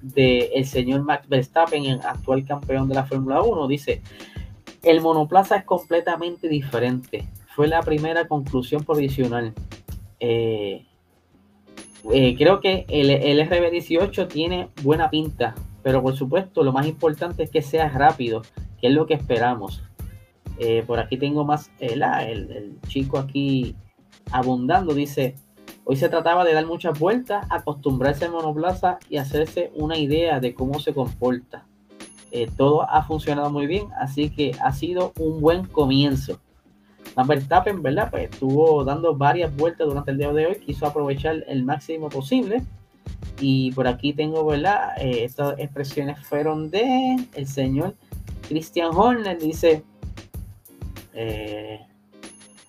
del 0.02 0.66
señor 0.66 1.02
Max 1.04 1.28
Verstappen, 1.28 1.86
el 1.86 2.02
actual 2.02 2.46
campeón 2.46 2.88
de 2.88 2.96
la 2.96 3.06
Fórmula 3.06 3.42
1. 3.42 3.68
Dice, 3.68 4.02
el 4.84 5.02
monoplaza 5.02 5.56
es 5.56 5.64
completamente 5.64 6.48
diferente. 6.48 7.28
Fue 7.56 7.68
la 7.68 7.82
primera 7.82 8.28
conclusión 8.28 8.84
provisional. 8.84 9.54
Eh, 10.20 10.86
eh, 12.12 12.36
creo 12.38 12.60
que 12.60 12.86
el, 12.88 13.10
el 13.10 13.50
RB18 13.50 14.28
tiene 14.28 14.70
buena 14.84 15.10
pinta, 15.10 15.56
pero 15.84 16.02
por 16.02 16.16
supuesto 16.16 16.64
lo 16.64 16.72
más 16.72 16.88
importante 16.88 17.44
es 17.44 17.50
que 17.50 17.62
sea 17.62 17.90
rápido, 17.90 18.42
que 18.80 18.88
es 18.88 18.94
lo 18.94 19.06
que 19.06 19.14
esperamos. 19.14 19.84
Eh, 20.58 20.84
por 20.86 21.00
aquí 21.00 21.18
tengo 21.18 21.44
más, 21.44 21.72
el, 21.80 22.04
el, 22.04 22.78
chico 22.88 23.18
aquí 23.18 23.76
abundando, 24.32 24.94
dice, 24.94 25.36
hoy 25.86 25.96
se 25.96 26.10
trataba 26.10 26.44
de 26.44 26.54
dar 26.54 26.66
muchas 26.66 27.00
vueltas, 27.00 27.46
acostumbrarse 27.50 28.26
al 28.26 28.32
monoplaza 28.32 29.00
y 29.10 29.18
hacerse 29.18 29.72
una 29.76 29.98
idea 29.98 30.40
de 30.40 30.54
cómo 30.54 30.80
se 30.80 30.94
comporta. 30.94 31.66
Eh, 32.32 32.50
todo 32.56 32.90
ha 32.90 33.04
funcionado 33.04 33.50
muy 33.50 33.68
bien, 33.68 33.88
así 34.00 34.30
que 34.30 34.52
ha 34.62 34.72
sido 34.72 35.14
un 35.20 35.42
buen 35.42 35.66
comienzo. 35.66 36.40
Van 37.16 37.28
Verstappen, 37.28 37.82
¿verdad? 37.82 38.10
Pues 38.10 38.30
estuvo 38.32 38.84
dando 38.86 39.16
varias 39.16 39.54
vueltas 39.56 39.88
durante 39.88 40.12
el 40.12 40.18
día 40.18 40.32
de 40.32 40.46
hoy, 40.46 40.56
quiso 40.56 40.86
aprovechar 40.86 41.44
el 41.48 41.66
máximo 41.66 42.08
posible. 42.10 42.64
Y 43.40 43.72
por 43.72 43.88
aquí 43.88 44.14
tengo, 44.14 44.46
¿verdad? 44.46 44.94
Eh, 44.98 45.24
estas 45.24 45.58
expresiones 45.60 46.20
fueron 46.26 46.70
de 46.70 47.18
el 47.36 47.48
señor 47.48 47.96
Christian 48.48 48.92
Horner, 48.94 49.40
dice, 49.40 49.84
eh, 51.14 51.80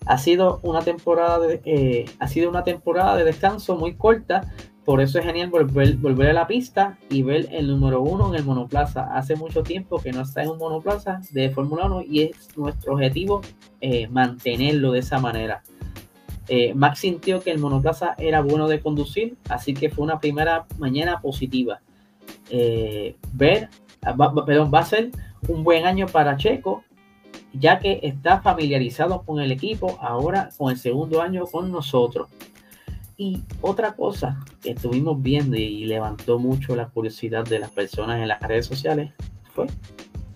ha 0.06 0.18
sido 0.18 0.60
una 0.62 0.80
temporada 0.80 1.38
de, 1.40 1.60
eh, 1.64 2.04
ha 2.18 2.28
sido 2.28 2.48
una 2.50 2.64
temporada 2.64 3.16
de 3.16 3.24
descanso 3.24 3.76
muy 3.76 3.94
corta 3.94 4.50
por 4.84 5.00
eso 5.00 5.20
es 5.20 5.24
genial 5.24 5.48
volver, 5.48 5.96
volver 5.96 6.30
a 6.30 6.32
la 6.32 6.46
pista 6.48 6.98
y 7.08 7.22
ver 7.22 7.48
el 7.52 7.68
número 7.68 8.00
uno 8.00 8.28
en 8.28 8.34
el 8.34 8.44
monoplaza. 8.44 9.16
Hace 9.16 9.36
mucho 9.36 9.62
tiempo 9.62 9.98
que 9.98 10.10
no 10.10 10.22
está 10.22 10.42
en 10.42 10.50
un 10.50 10.58
monoplaza 10.58 11.20
de 11.30 11.50
Fórmula 11.50 11.86
1 11.86 12.02
y 12.02 12.22
es 12.22 12.56
nuestro 12.56 12.94
objetivo 12.94 13.42
eh, 13.80 14.08
mantenerlo 14.08 14.90
de 14.90 14.98
esa 14.98 15.20
manera. 15.20 15.62
Eh, 16.48 16.74
Max 16.74 17.00
sintió 17.00 17.40
que 17.40 17.50
el 17.50 17.58
monoplaza 17.58 18.14
era 18.18 18.40
bueno 18.40 18.68
de 18.68 18.80
conducir, 18.80 19.36
así 19.48 19.74
que 19.74 19.90
fue 19.90 20.04
una 20.04 20.20
primera 20.20 20.66
mañana 20.78 21.20
positiva. 21.20 21.80
Eh, 22.50 23.16
ver, 23.32 23.68
perdón, 24.46 24.70
va 24.72 24.80
a 24.80 24.84
ser 24.84 25.10
un 25.48 25.64
buen 25.64 25.84
año 25.86 26.06
para 26.06 26.36
Checo, 26.36 26.82
ya 27.52 27.78
que 27.78 28.00
está 28.02 28.40
familiarizado 28.40 29.22
con 29.22 29.40
el 29.40 29.52
equipo, 29.52 29.98
ahora 30.00 30.50
con 30.56 30.70
el 30.70 30.78
segundo 30.78 31.22
año 31.22 31.44
con 31.46 31.70
nosotros. 31.70 32.28
Y 33.16 33.42
otra 33.60 33.94
cosa 33.94 34.44
que 34.62 34.70
estuvimos 34.70 35.22
viendo 35.22 35.56
y 35.56 35.84
levantó 35.84 36.38
mucho 36.38 36.74
la 36.74 36.88
curiosidad 36.88 37.44
de 37.44 37.58
las 37.58 37.70
personas 37.70 38.20
en 38.20 38.28
las 38.28 38.40
redes 38.40 38.66
sociales 38.66 39.12
fue 39.54 39.66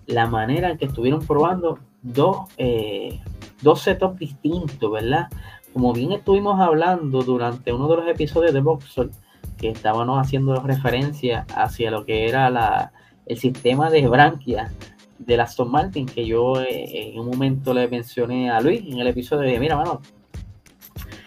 la 0.07 0.27
manera 0.27 0.71
en 0.71 0.79
que 0.79 0.85
estuvieron 0.85 1.25
probando 1.27 1.79
dos, 2.03 2.49
eh, 2.59 3.21
dos 3.63 3.81
setups 3.83 4.19
distintos, 4.19 4.93
¿verdad? 4.93 5.29
Como 5.77 5.93
bien 5.93 6.13
estuvimos 6.13 6.59
hablando 6.59 7.21
durante 7.21 7.71
uno 7.71 7.87
de 7.87 7.97
los 7.97 8.09
episodios 8.09 8.55
de 8.55 8.63
Boxer, 8.63 9.11
que 9.59 9.69
estábamos 9.69 10.19
haciendo 10.19 10.59
referencia 10.63 11.45
hacia 11.55 11.91
lo 11.91 12.07
que 12.07 12.27
era 12.27 12.49
la, 12.49 12.93
el 13.27 13.37
sistema 13.37 13.91
de 13.91 14.09
branquia 14.09 14.73
de 15.19 15.37
la 15.37 15.43
Aston 15.43 15.71
Martin, 15.71 16.07
que 16.07 16.27
yo 16.27 16.63
eh, 16.63 17.11
en 17.13 17.21
un 17.21 17.27
momento 17.27 17.75
le 17.75 17.89
mencioné 17.89 18.49
a 18.49 18.63
Luis 18.63 18.87
en 18.87 19.01
el 19.01 19.07
episodio 19.09 19.43
de, 19.51 19.61
mira, 19.61 19.77
mano, 19.77 20.01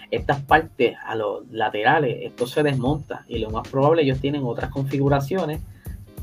estas 0.09 0.41
partes 0.41 0.97
a 1.05 1.13
los 1.13 1.47
laterales, 1.51 2.17
esto 2.21 2.47
se 2.47 2.63
desmonta 2.63 3.25
y 3.27 3.37
lo 3.37 3.51
más 3.51 3.67
probable 3.67 4.01
ellos 4.01 4.19
tienen 4.19 4.41
otras 4.43 4.71
configuraciones 4.71 5.61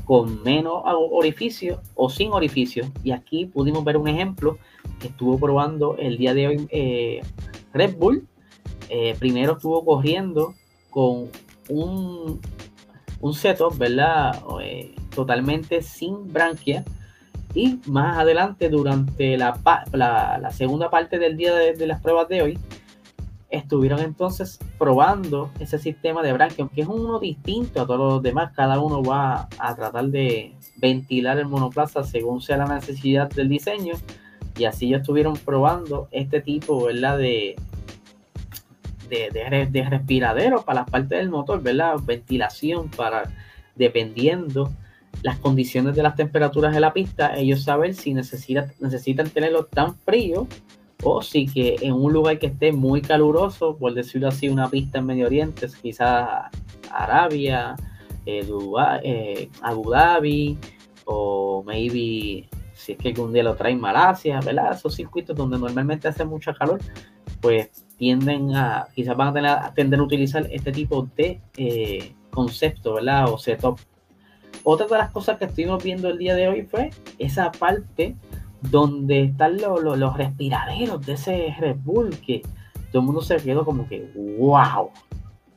con 0.03 0.43
menos 0.43 0.81
orificios 0.83 1.79
o 1.95 2.09
sin 2.09 2.33
orificios. 2.33 2.89
Y 3.05 3.11
aquí 3.11 3.45
pudimos 3.45 3.85
ver 3.85 3.95
un 3.95 4.09
ejemplo 4.09 4.57
que 4.99 5.07
estuvo 5.07 5.39
probando 5.39 5.95
el 5.97 6.17
día 6.17 6.33
de 6.33 6.47
hoy 6.47 6.67
eh, 6.71 7.21
Red 7.77 7.97
Bull. 7.97 8.27
Eh, 8.89 9.15
primero 9.19 9.53
estuvo 9.53 9.83
corriendo 9.83 10.55
con 10.89 11.29
un, 11.69 12.39
un 13.19 13.33
setup, 13.33 13.77
¿verdad? 13.77 14.41
Eh, 14.61 14.95
totalmente 15.13 15.81
sin 15.81 16.31
branquia. 16.31 16.83
Y 17.53 17.79
más 17.87 18.17
adelante, 18.17 18.69
durante 18.69 19.37
la, 19.37 19.59
la, 19.93 20.51
segunda 20.51 20.89
parte 20.89 21.17
del 21.17 21.37
día 21.37 21.53
de 21.53 21.87
las 21.87 22.01
pruebas 22.01 22.27
de 22.27 22.41
hoy, 22.41 22.59
estuvieron 23.49 23.99
entonces 23.99 24.59
probando 24.77 25.51
ese 25.59 25.79
sistema 25.79 26.21
de 26.21 26.33
branquia, 26.33 26.63
aunque 26.63 26.81
es 26.81 26.87
uno 26.87 27.19
distinto 27.19 27.81
a 27.81 27.87
todos 27.87 28.13
los 28.13 28.23
demás, 28.23 28.51
cada 28.53 28.79
uno 28.79 29.01
va 29.01 29.47
a 29.57 29.75
tratar 29.75 30.07
de 30.07 30.53
ventilar 30.77 31.37
el 31.37 31.47
monoplaza 31.47 32.03
según 32.03 32.41
sea 32.41 32.57
la 32.57 32.65
necesidad 32.65 33.29
del 33.29 33.49
diseño, 33.49 33.95
y 34.57 34.65
así 34.65 34.89
ya 34.89 34.97
estuvieron 34.97 35.35
probando 35.37 36.07
este 36.11 36.41
tipo, 36.41 36.85
¿verdad? 36.85 37.17
De, 37.17 37.55
de, 39.09 39.67
de, 39.71 39.89
respiradero 39.89 40.63
para 40.63 40.81
las 40.81 40.89
partes 40.89 41.19
del 41.19 41.29
motor, 41.29 41.61
¿verdad? 41.61 41.95
Ventilación 42.03 42.89
para, 42.89 43.31
dependiendo 43.75 44.71
las 45.23 45.39
condiciones 45.39 45.95
de 45.95 46.03
las 46.03 46.15
temperaturas 46.15 46.73
de 46.73 46.79
la 46.79 46.93
pista, 46.93 47.35
ellos 47.37 47.63
saben 47.63 47.93
si 47.93 48.13
necesitan, 48.13 49.29
tenerlo 49.29 49.65
tan 49.65 49.95
frío 49.95 50.47
o 51.03 51.21
sí 51.21 51.45
que 51.45 51.75
en 51.81 51.93
un 51.93 52.13
lugar 52.13 52.39
que 52.39 52.47
esté 52.47 52.71
muy 52.71 53.01
caluroso, 53.01 53.77
por 53.77 53.93
decirlo 53.93 54.27
así, 54.27 54.49
una 54.49 54.69
pista 54.69 54.99
en 54.99 55.05
Medio 55.05 55.27
Oriente, 55.27 55.67
quizás 55.81 56.49
Arabia, 56.91 57.75
eh, 58.25 58.47
eh, 59.03 59.49
Abu 59.61 59.91
Dhabi, 59.91 60.57
o 61.05 61.63
maybe 61.65 62.47
si 62.87 62.93
es 62.93 62.97
que 62.99 63.09
algún 63.09 63.33
día 63.33 63.43
lo 63.43 63.55
traen 63.55 63.81
Malasia, 63.81 64.39
¿verdad? 64.39 64.71
Esos 64.71 64.95
circuitos 64.95 65.35
donde 65.35 65.59
normalmente 65.59 66.07
hace 66.07 66.23
mucha 66.23 66.53
calor, 66.53 66.79
pues 67.41 67.85
tienden 67.97 68.55
a, 68.55 68.87
quizás 68.95 69.17
van 69.17 69.27
a, 69.27 69.33
tener, 69.33 69.51
a 69.51 69.73
tender 69.73 69.99
a 69.99 70.03
utilizar 70.03 70.47
este 70.49 70.71
tipo 70.71 71.05
de 71.17 71.41
eh, 71.57 72.15
concepto, 72.31 72.93
¿verdad? 72.93 73.25
O 73.29 73.37
setup. 73.37 73.77
Otra 74.63 74.87
de 74.87 74.97
las 74.97 75.11
cosas 75.11 75.37
que 75.37 75.45
estuvimos 75.45 75.83
viendo 75.83 76.07
el 76.07 76.17
día 76.17 76.33
de 76.33 76.47
hoy 76.47 76.61
fue 76.61 76.91
esa 77.19 77.51
parte 77.51 78.15
donde 78.61 79.23
están 79.23 79.57
los 79.57 80.17
respiraderos 80.17 81.05
de 81.05 81.13
ese 81.13 81.55
Red 81.59 81.77
Bull 81.83 82.17
que 82.25 82.41
todo 82.93 83.01
el 83.01 83.05
mundo 83.05 83.21
se 83.21 83.35
quedó 83.35 83.65
como 83.65 83.85
que 83.89 84.09
wow. 84.39 84.91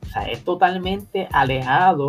O 0.03 0.07
sea, 0.13 0.23
es 0.23 0.43
totalmente 0.43 1.29
alejado 1.31 2.09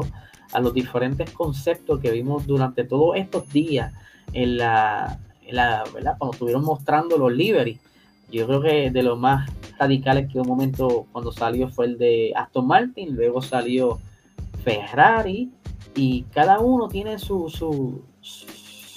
a 0.52 0.60
los 0.60 0.74
diferentes 0.74 1.30
conceptos 1.30 2.00
que 2.00 2.10
vimos 2.10 2.48
durante 2.48 2.84
todos 2.86 3.18
estos 3.18 3.48
días 3.54 3.94
en 4.34 4.58
la, 4.58 5.20
la 5.50 5.84
¿verdad? 5.94 6.16
Cuando 6.18 6.34
estuvieron 6.34 6.64
mostrando 6.64 7.18
los 7.18 7.32
livery. 7.32 7.80
Yo 8.32 8.48
creo 8.48 8.62
que 8.62 8.92
de 8.92 9.04
los 9.04 9.20
más 9.20 9.50
radicales 9.78 10.32
que 10.32 10.40
un 10.40 10.48
momento 10.48 11.08
cuando 11.12 11.32
salió 11.32 11.68
fue 11.68 11.86
el 11.86 11.98
de 11.98 12.32
Aston 12.36 12.66
Martin, 12.66 13.16
luego 13.16 13.42
salió 13.42 14.00
Ferrari 14.64 15.52
y 15.96 16.24
cada 16.34 16.60
uno 16.60 16.88
tiene 16.88 17.20
su, 17.20 17.50
su 17.50 18.02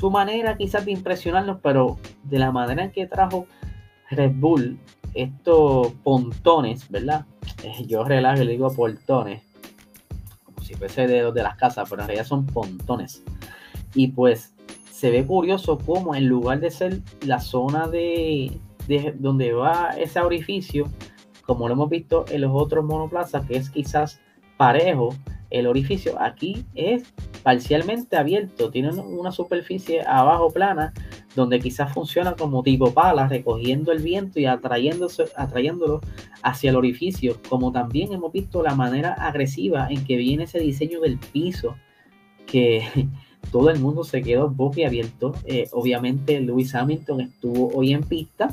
su 0.05 0.11
manera 0.11 0.57
quizás 0.57 0.85
de 0.85 0.93
impresionarnos, 0.93 1.61
pero 1.63 1.99
de 2.25 2.39
la 2.39 2.53
manera 2.53 2.85
en 2.85 2.91
que 2.91 3.07
trajo 3.07 3.47
Red 4.11 4.33
Bull 4.35 4.79
estos 5.15 5.93
pontones, 6.03 6.91
¿verdad? 6.91 7.25
Eh, 7.63 7.87
yo 7.87 8.05
relajo 8.05 8.43
y 8.43 8.45
le 8.45 8.53
digo 8.53 8.75
portones, 8.75 9.43
como 10.45 10.63
si 10.63 10.75
fuese 10.75 11.07
de 11.07 11.33
de 11.33 11.43
las 11.43 11.57
casas, 11.57 11.89
pero 11.89 12.03
en 12.03 12.09
realidad 12.09 12.27
son 12.27 12.45
pontones. 12.45 13.23
Y 13.95 14.09
pues 14.09 14.54
se 15.05 15.11
ve 15.11 15.27
curioso 15.27 15.77
cómo 15.77 16.15
en 16.15 16.29
lugar 16.29 16.61
de 16.61 16.71
ser 16.71 17.03
la 17.27 17.39
zona 17.39 17.89
de, 17.89 18.59
de 18.89 19.13
donde 19.19 19.53
va 19.53 19.91
ese 19.99 20.19
orificio, 20.19 20.89
como 21.43 21.69
lo 21.69 21.75
hemos 21.75 21.91
visto 21.91 22.25
en 22.31 22.41
los 22.41 22.53
otros 22.55 22.87
monoplazas, 22.87 23.45
que 23.45 23.59
es 23.59 23.69
quizás 23.69 24.19
parejo, 24.57 25.15
el 25.51 25.67
orificio 25.67 26.19
aquí 26.19 26.65
es 26.75 27.13
parcialmente 27.43 28.17
abierto, 28.17 28.71
tiene 28.71 28.93
una 28.93 29.31
superficie 29.31 30.01
abajo 30.07 30.51
plana 30.51 30.95
donde 31.37 31.61
quizás 31.61 31.93
funciona 31.93 32.35
como 32.35 32.63
tipo 32.63 32.95
pala, 32.95 33.29
recogiendo 33.29 33.93
el 33.93 34.03
viento 34.03 34.41
y 34.41 34.47
atrayéndose, 34.47 35.25
atrayéndolo 35.37 36.01
hacia 36.43 36.71
el 36.71 36.77
orificio, 36.77 37.37
como 37.51 37.73
también 37.73 38.15
hemos 38.15 38.33
visto 38.33 38.63
la 38.63 38.75
manera 38.75 39.13
agresiva 39.13 39.87
en 39.91 40.03
que 40.07 40.17
viene 40.17 40.45
ese 40.45 40.61
diseño 40.61 41.03
del 41.03 41.19
piso, 41.19 41.77
que 42.47 42.87
todo 43.51 43.71
el 43.71 43.81
mundo 43.81 44.05
se 44.05 44.23
quedó 44.23 44.49
boquiabierto. 44.49 45.35
Eh, 45.45 45.69
obviamente 45.73 46.41
Lewis 46.41 46.75
Hamilton 46.75 47.21
estuvo 47.23 47.71
hoy 47.75 47.93
en 47.93 48.03
pista, 48.03 48.53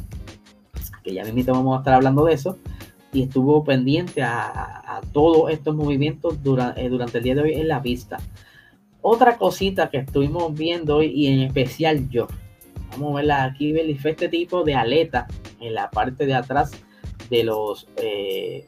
que 1.03 1.13
ya 1.13 1.23
mismo 1.25 1.53
vamos 1.53 1.75
a 1.75 1.79
estar 1.79 1.93
hablando 1.95 2.25
de 2.25 2.33
eso, 2.33 2.57
y 3.13 3.23
estuvo 3.23 3.63
pendiente 3.63 4.21
a, 4.23 5.01
todos 5.11 5.51
estos 5.51 5.75
movimientos 5.75 6.41
durante, 6.43 6.85
eh, 6.85 6.89
durante 6.89 7.17
el 7.17 7.23
día 7.23 7.35
de 7.35 7.41
hoy 7.41 7.53
en 7.53 7.67
la 7.67 7.81
pista. 7.81 8.17
Otra 9.01 9.37
cosita 9.37 9.89
que 9.89 9.97
estuvimos 9.97 10.53
viendo 10.53 10.97
hoy, 10.97 11.07
y 11.07 11.27
en 11.27 11.39
especial 11.41 12.09
yo, 12.09 12.27
vamos 12.91 13.13
a 13.13 13.15
verla 13.15 13.43
aquí, 13.43 13.73
fue 13.95 14.11
este 14.11 14.29
tipo 14.29 14.63
de 14.63 14.75
aleta 14.75 15.27
en 15.59 15.73
la 15.73 15.89
parte 15.89 16.25
de 16.25 16.35
atrás 16.35 16.71
de 17.29 17.43
los 17.43 17.87
eh, 17.97 18.65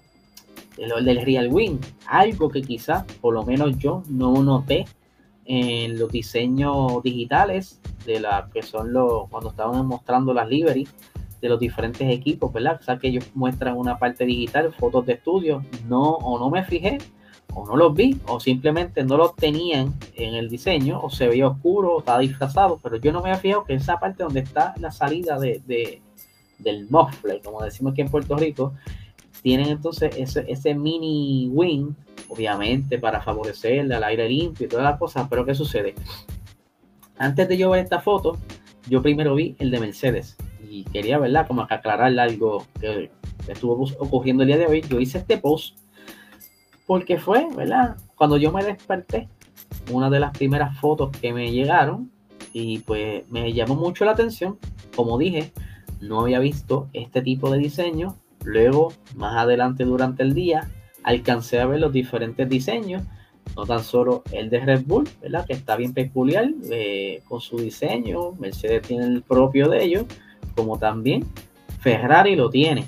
del 0.78 1.22
Real 1.22 1.50
Wing, 1.52 1.78
algo 2.08 2.50
que 2.50 2.62
quizás, 2.62 3.04
por 3.22 3.34
lo 3.34 3.44
menos 3.44 3.78
yo, 3.78 4.04
no 4.10 4.42
noté 4.42 4.86
en 5.46 6.00
los 6.00 6.12
diseños 6.12 7.04
digitales 7.04 7.80
de 8.06 8.20
la 8.20 8.50
que 8.54 8.64
son 8.64 8.94
los 8.94 9.30
cuando 9.30 9.50
estaban 9.50 9.86
mostrando 9.86 10.34
las 10.34 10.50
livery 10.50 10.88
de 11.42 11.50
los 11.50 11.60
diferentes 11.60 12.10
equipos, 12.10 12.54
¿verdad? 12.54 12.80
O 12.80 12.84
sea 12.84 12.98
que 12.98 13.10
ellos 13.10 13.26
muestran 13.34 13.78
una 13.78 14.00
parte 14.00 14.26
digital, 14.26 14.74
fotos 14.74 15.06
de 15.06 15.14
estudio, 15.14 15.64
no 15.88 16.04
o 16.04 16.40
no 16.40 16.50
me 16.50 16.64
fijé 16.64 17.00
o 17.54 17.66
no 17.66 17.76
los 17.76 17.94
vi 17.94 18.18
o 18.28 18.40
simplemente 18.40 19.04
no 19.04 19.18
los 19.18 19.36
tenían 19.36 19.94
en 20.16 20.36
el 20.36 20.50
diseño 20.50 21.00
o 21.02 21.10
se 21.10 21.28
veía 21.28 21.48
oscuro 21.48 21.96
o 21.96 22.00
estaba 22.00 22.20
disfrazado, 22.20 22.80
pero 22.82 22.96
yo 22.98 23.12
no 23.12 23.22
me 23.22 23.30
había 23.30 23.42
fijado 23.42 23.66
que 23.66 23.74
esa 23.74 24.00
parte 24.00 24.24
donde 24.24 24.40
está 24.40 24.74
la 24.80 24.92
salida 24.92 25.38
de, 25.38 25.62
de 25.68 26.02
del 26.60 26.88
muffler, 26.90 27.42
como 27.44 27.62
decimos 27.62 27.92
aquí 27.92 28.02
en 28.02 28.10
Puerto 28.10 28.38
Rico, 28.38 28.74
tienen 29.42 29.68
entonces 29.68 30.16
ese 30.16 30.76
mini 30.76 31.50
wing 31.52 31.94
obviamente 32.34 32.98
para 32.98 33.22
favorecerle 33.22 33.96
al 33.96 34.04
aire 34.04 34.28
limpio 34.28 34.66
y 34.66 34.70
todas 34.70 34.86
las 34.86 35.00
cosas, 35.00 35.28
pero 35.30 35.46
¿qué 35.46 35.54
sucede? 35.54 35.96
Antes 37.18 37.48
de 37.48 37.58
yo 37.58 37.70
ver 37.70 37.84
esta 37.84 38.00
foto, 38.00 38.38
yo 38.90 39.02
primero 39.02 39.36
vi 39.36 39.56
el 39.60 39.72
de 39.72 39.80
Mercedes 39.80 40.36
y 40.68 40.84
quería, 40.86 41.20
¿verdad? 41.20 41.48
Como 41.48 41.62
aclarar 41.62 42.18
algo 42.20 42.66
que 42.80 43.12
estuvo 43.48 43.86
ocurriendo 44.00 44.44
el 44.44 44.48
día 44.48 44.58
de 44.58 44.66
hoy. 44.66 44.82
Yo 44.82 45.00
hice 45.00 45.20
este 45.20 45.38
post 45.38 45.78
porque 46.88 47.18
fue, 47.18 47.48
¿verdad? 47.56 47.98
Cuando 48.16 48.38
yo 48.38 48.52
me 48.52 48.64
desperté, 48.64 49.30
una 49.92 50.10
de 50.10 50.20
las 50.20 50.36
primeras 50.36 50.78
fotos 50.80 51.12
que 51.18 51.34
me 51.34 51.52
llegaron 51.52 52.12
y 52.52 52.80
pues 52.80 53.30
me 53.30 53.54
llamó 53.54 53.76
mucho 53.76 54.06
la 54.06 54.12
atención. 54.12 54.58
Como 54.96 55.18
dije, 55.18 55.54
no 56.02 56.22
había 56.22 56.40
visto 56.40 56.90
este 56.94 57.22
tipo 57.22 57.52
de 57.52 57.60
diseño. 57.60 58.18
Luego, 58.44 58.92
más 59.16 59.38
adelante 59.38 59.86
durante 59.86 60.24
el 60.24 60.34
día, 60.34 60.70
alcancé 61.04 61.60
a 61.60 61.66
ver 61.66 61.80
los 61.80 61.94
diferentes 61.94 62.48
diseños, 62.50 63.04
no 63.56 63.66
tan 63.66 63.84
solo 63.84 64.24
el 64.32 64.50
de 64.50 64.60
Red 64.60 64.84
Bull, 64.86 65.08
¿verdad? 65.22 65.46
Que 65.46 65.54
está 65.54 65.76
bien 65.76 65.94
peculiar 65.94 66.50
eh, 66.72 67.22
con 67.28 67.42
su 67.42 67.58
diseño, 67.58 68.32
Mercedes 68.34 68.88
tiene 68.88 69.06
el 69.06 69.22
propio 69.22 69.70
de 69.70 69.84
ellos, 69.84 70.06
como 70.56 70.78
también 70.78 71.26
Ferrari 71.80 72.36
lo 72.36 72.50
tiene. 72.50 72.88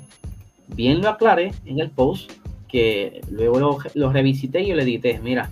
Bien 0.68 1.00
lo 1.00 1.08
aclaré 1.08 1.52
en 1.64 1.78
el 1.80 1.90
post, 1.90 2.32
que 2.68 3.20
luego 3.30 3.80
lo, 3.94 4.12
revisité 4.12 4.62
y 4.62 4.68
yo 4.68 4.74
le 4.74 4.82
edité, 4.82 5.20
mira, 5.22 5.50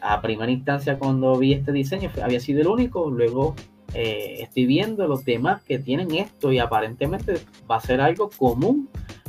a 0.00 0.20
primera 0.20 0.52
instancia 0.52 0.98
cuando 0.98 1.36
vi 1.38 1.54
este 1.54 1.72
diseño 1.72 2.10
había 2.22 2.40
sido 2.40 2.60
el 2.60 2.66
único, 2.66 3.10
luego 3.10 3.54
eh, 3.94 4.38
estoy 4.40 4.66
viendo 4.66 5.08
los 5.08 5.24
demás 5.24 5.62
que 5.62 5.78
tienen 5.78 6.14
esto 6.14 6.52
y 6.52 6.58
aparentemente 6.58 7.38
va 7.70 7.76
a 7.76 7.80
ser 7.80 8.00
algo 8.00 8.30
común 8.36 8.88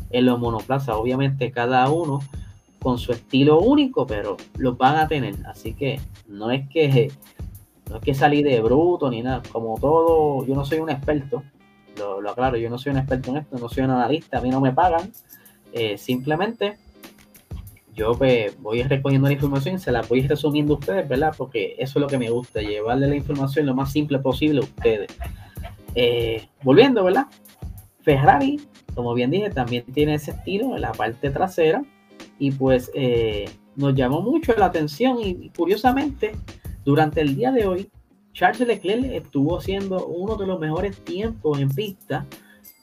en 0.09 0.25
los 0.25 0.39
monoplazas. 0.39 0.95
Obviamente 0.95 1.51
cada 1.51 1.89
uno 1.89 2.19
con 2.81 2.97
su 2.97 3.11
estilo 3.11 3.59
único, 3.59 4.05
pero 4.05 4.37
los 4.57 4.77
van 4.77 4.97
a 4.97 5.07
tener. 5.07 5.35
Así 5.45 5.73
que 5.73 5.99
no 6.27 6.51
es 6.51 6.67
que 6.69 7.11
no 7.89 7.97
es 7.97 8.01
que 8.01 8.13
salí 8.13 8.43
de 8.43 8.59
bruto 8.61 9.09
ni 9.09 9.21
nada. 9.21 9.41
Como 9.51 9.77
todo, 9.79 10.45
yo 10.45 10.55
no 10.55 10.65
soy 10.65 10.79
un 10.79 10.89
experto. 10.89 11.43
Lo, 11.97 12.29
aclaro, 12.29 12.57
yo 12.57 12.69
no 12.69 12.77
soy 12.77 12.91
un 12.91 12.99
experto 12.99 13.31
en 13.31 13.37
esto, 13.37 13.57
no 13.57 13.69
soy 13.69 13.83
un 13.83 13.89
analista, 13.89 14.37
a 14.37 14.41
mí 14.41 14.49
no 14.49 14.61
me 14.61 14.71
pagan. 14.71 15.11
Eh, 15.73 15.97
simplemente 15.97 16.77
yo 17.97 18.13
pues, 18.13 18.59
voy 18.61 18.83
recogiendo 18.83 19.27
la 19.27 19.33
información 19.33 19.75
y 19.75 19.79
se 19.79 19.91
la 19.91 20.03
voy 20.03 20.21
resumiendo 20.21 20.75
a 20.75 20.77
ustedes, 20.77 21.09
¿verdad? 21.09 21.33
Porque 21.35 21.75
eso 21.79 21.97
es 21.97 22.01
lo 22.01 22.07
que 22.07 22.19
me 22.19 22.29
gusta, 22.29 22.61
llevarle 22.61 23.07
la 23.07 23.15
información 23.15 23.65
lo 23.65 23.73
más 23.73 23.91
simple 23.91 24.19
posible 24.19 24.59
a 24.59 24.63
ustedes. 24.63 25.17
Eh, 25.95 26.47
volviendo, 26.61 27.03
¿verdad? 27.03 27.25
Ferrari, 28.03 28.61
como 28.93 29.15
bien 29.15 29.31
dije, 29.31 29.49
también 29.49 29.83
tiene 29.85 30.13
ese 30.13 30.31
estilo 30.31 30.75
en 30.75 30.81
la 30.81 30.91
parte 30.91 31.31
trasera 31.31 31.83
y 32.39 32.51
pues 32.51 32.91
eh, 32.93 33.49
nos 33.75 33.95
llamó 33.95 34.21
mucho 34.21 34.53
la 34.57 34.65
atención 34.65 35.17
y, 35.21 35.49
curiosamente 35.55 36.33
durante 36.85 37.21
el 37.21 37.35
día 37.35 37.51
de 37.51 37.67
hoy 37.67 37.89
Charles 38.33 38.67
Leclerc 38.67 39.05
estuvo 39.05 39.57
haciendo 39.57 40.05
uno 40.05 40.35
de 40.35 40.47
los 40.47 40.59
mejores 40.59 40.97
tiempos 41.03 41.59
en 41.59 41.69
pista 41.69 42.25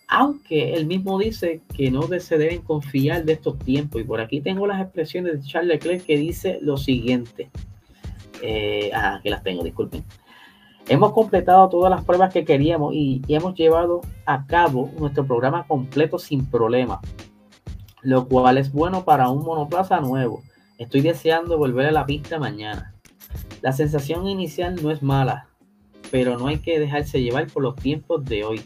aunque 0.08 0.74
él 0.74 0.86
mismo 0.86 1.18
dice 1.18 1.62
que 1.74 1.90
no 1.90 2.02
se 2.02 2.38
deben 2.38 2.62
confiar 2.62 3.24
de 3.24 3.32
estos 3.32 3.58
tiempos. 3.58 4.00
Y 4.00 4.04
por 4.04 4.20
aquí 4.20 4.40
tengo 4.40 4.66
las 4.66 4.80
expresiones 4.80 5.42
de 5.42 5.48
Charles 5.48 5.68
Leclerc 5.68 6.04
que 6.04 6.16
dice 6.16 6.58
lo 6.60 6.76
siguiente. 6.76 7.50
Eh, 8.42 8.90
ah, 8.94 9.20
que 9.22 9.30
las 9.30 9.42
tengo, 9.42 9.64
disculpen. 9.64 10.04
Hemos 10.88 11.12
completado 11.12 11.68
todas 11.68 11.90
las 11.90 12.04
pruebas 12.04 12.32
que 12.32 12.44
queríamos 12.44 12.94
y, 12.94 13.22
hemos 13.28 13.54
llevado 13.54 14.02
a 14.26 14.46
cabo 14.46 14.90
nuestro 14.98 15.26
programa 15.26 15.66
completo 15.66 16.18
sin 16.18 16.44
problema 16.46 17.00
lo 18.04 18.28
cual 18.28 18.58
es 18.58 18.70
bueno 18.70 19.04
para 19.04 19.30
un 19.30 19.42
monoplaza 19.44 20.00
nuevo. 20.00 20.42
Estoy 20.78 21.00
deseando 21.00 21.56
volver 21.56 21.86
a 21.86 21.92
la 21.92 22.06
pista 22.06 22.38
mañana. 22.38 22.94
La 23.62 23.72
sensación 23.72 24.28
inicial 24.28 24.80
no 24.82 24.90
es 24.90 25.02
mala, 25.02 25.48
pero 26.10 26.38
no 26.38 26.48
hay 26.48 26.58
que 26.58 26.78
dejarse 26.78 27.22
llevar 27.22 27.46
por 27.46 27.62
los 27.62 27.76
tiempos 27.76 28.24
de 28.26 28.44
hoy, 28.44 28.62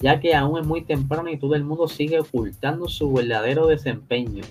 ya 0.00 0.20
que 0.20 0.34
aún 0.34 0.60
es 0.60 0.66
muy 0.66 0.82
temprano 0.82 1.30
y 1.30 1.38
todo 1.38 1.54
el 1.54 1.64
mundo 1.64 1.88
sigue 1.88 2.20
ocultando 2.20 2.88
su 2.88 3.10
verdadero 3.10 3.66
desempeño. 3.66 4.44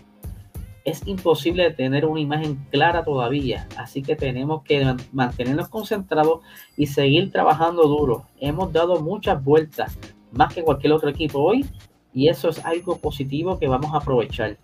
Es 0.84 1.06
imposible 1.08 1.72
tener 1.72 2.06
una 2.06 2.20
imagen 2.20 2.56
clara 2.72 3.06
todavía, 3.06 3.68
así 3.78 4.02
que 4.02 4.16
tenemos 4.16 4.64
que 4.64 4.96
mantenernos 5.14 5.70
concentrados 5.70 6.42
y 6.76 6.88
seguir 6.88 7.32
trabajando 7.32 7.84
duro. 7.84 8.26
Hemos 8.40 8.74
dado 8.74 9.00
muchas 9.00 9.42
vueltas, 9.44 9.98
más 10.32 10.54
que 10.54 10.64
cualquier 10.64 10.94
otro 10.94 11.10
equipo 11.10 11.40
hoy, 11.40 11.66
y 12.14 12.28
eso 12.28 12.50
es 12.50 12.64
algo 12.66 12.98
positivo 12.98 13.60
que 13.60 13.68
vamos 13.68 13.94
a 13.94 13.98
aprovechar. 13.98 14.58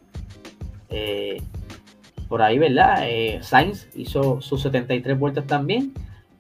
Eh, 0.90 1.42
por 2.28 2.42
ahí, 2.42 2.60
¿verdad? 2.60 3.08
Eh, 3.10 3.40
Sainz 3.42 3.88
hizo 3.96 4.40
sus 4.42 4.62
73 4.62 5.18
vueltas 5.18 5.48
también 5.48 5.94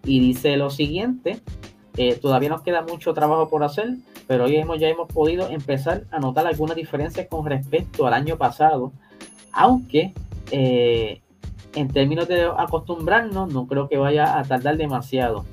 y 0.03 0.19
dice 0.19 0.55
lo 0.55 0.69
siguiente, 0.69 1.39
eh, 1.97 2.15
todavía 2.15 2.49
nos 2.49 2.61
queda 2.61 2.83
mucho 2.83 3.13
trabajo 3.13 3.49
por 3.49 3.63
hacer, 3.63 3.95
pero 4.27 4.45
hoy 4.45 4.55
hemos, 4.57 4.79
ya 4.79 4.87
hemos 4.87 5.11
podido 5.11 5.49
empezar 5.49 6.03
a 6.11 6.19
notar 6.19 6.45
algunas 6.45 6.75
diferencias 6.75 7.27
con 7.27 7.45
respecto 7.45 8.05
al 8.05 8.13
año 8.13 8.37
pasado, 8.37 8.91
aunque 9.51 10.13
en 10.51 11.87
términos 11.93 12.27
de 12.27 12.49
acostumbrarnos 12.57 13.51
no 13.51 13.67
creo 13.67 13.87
que 13.87 13.97
vaya 13.97 14.37
a 14.37 14.43
tardar 14.43 14.77
demasiado. 14.77 15.45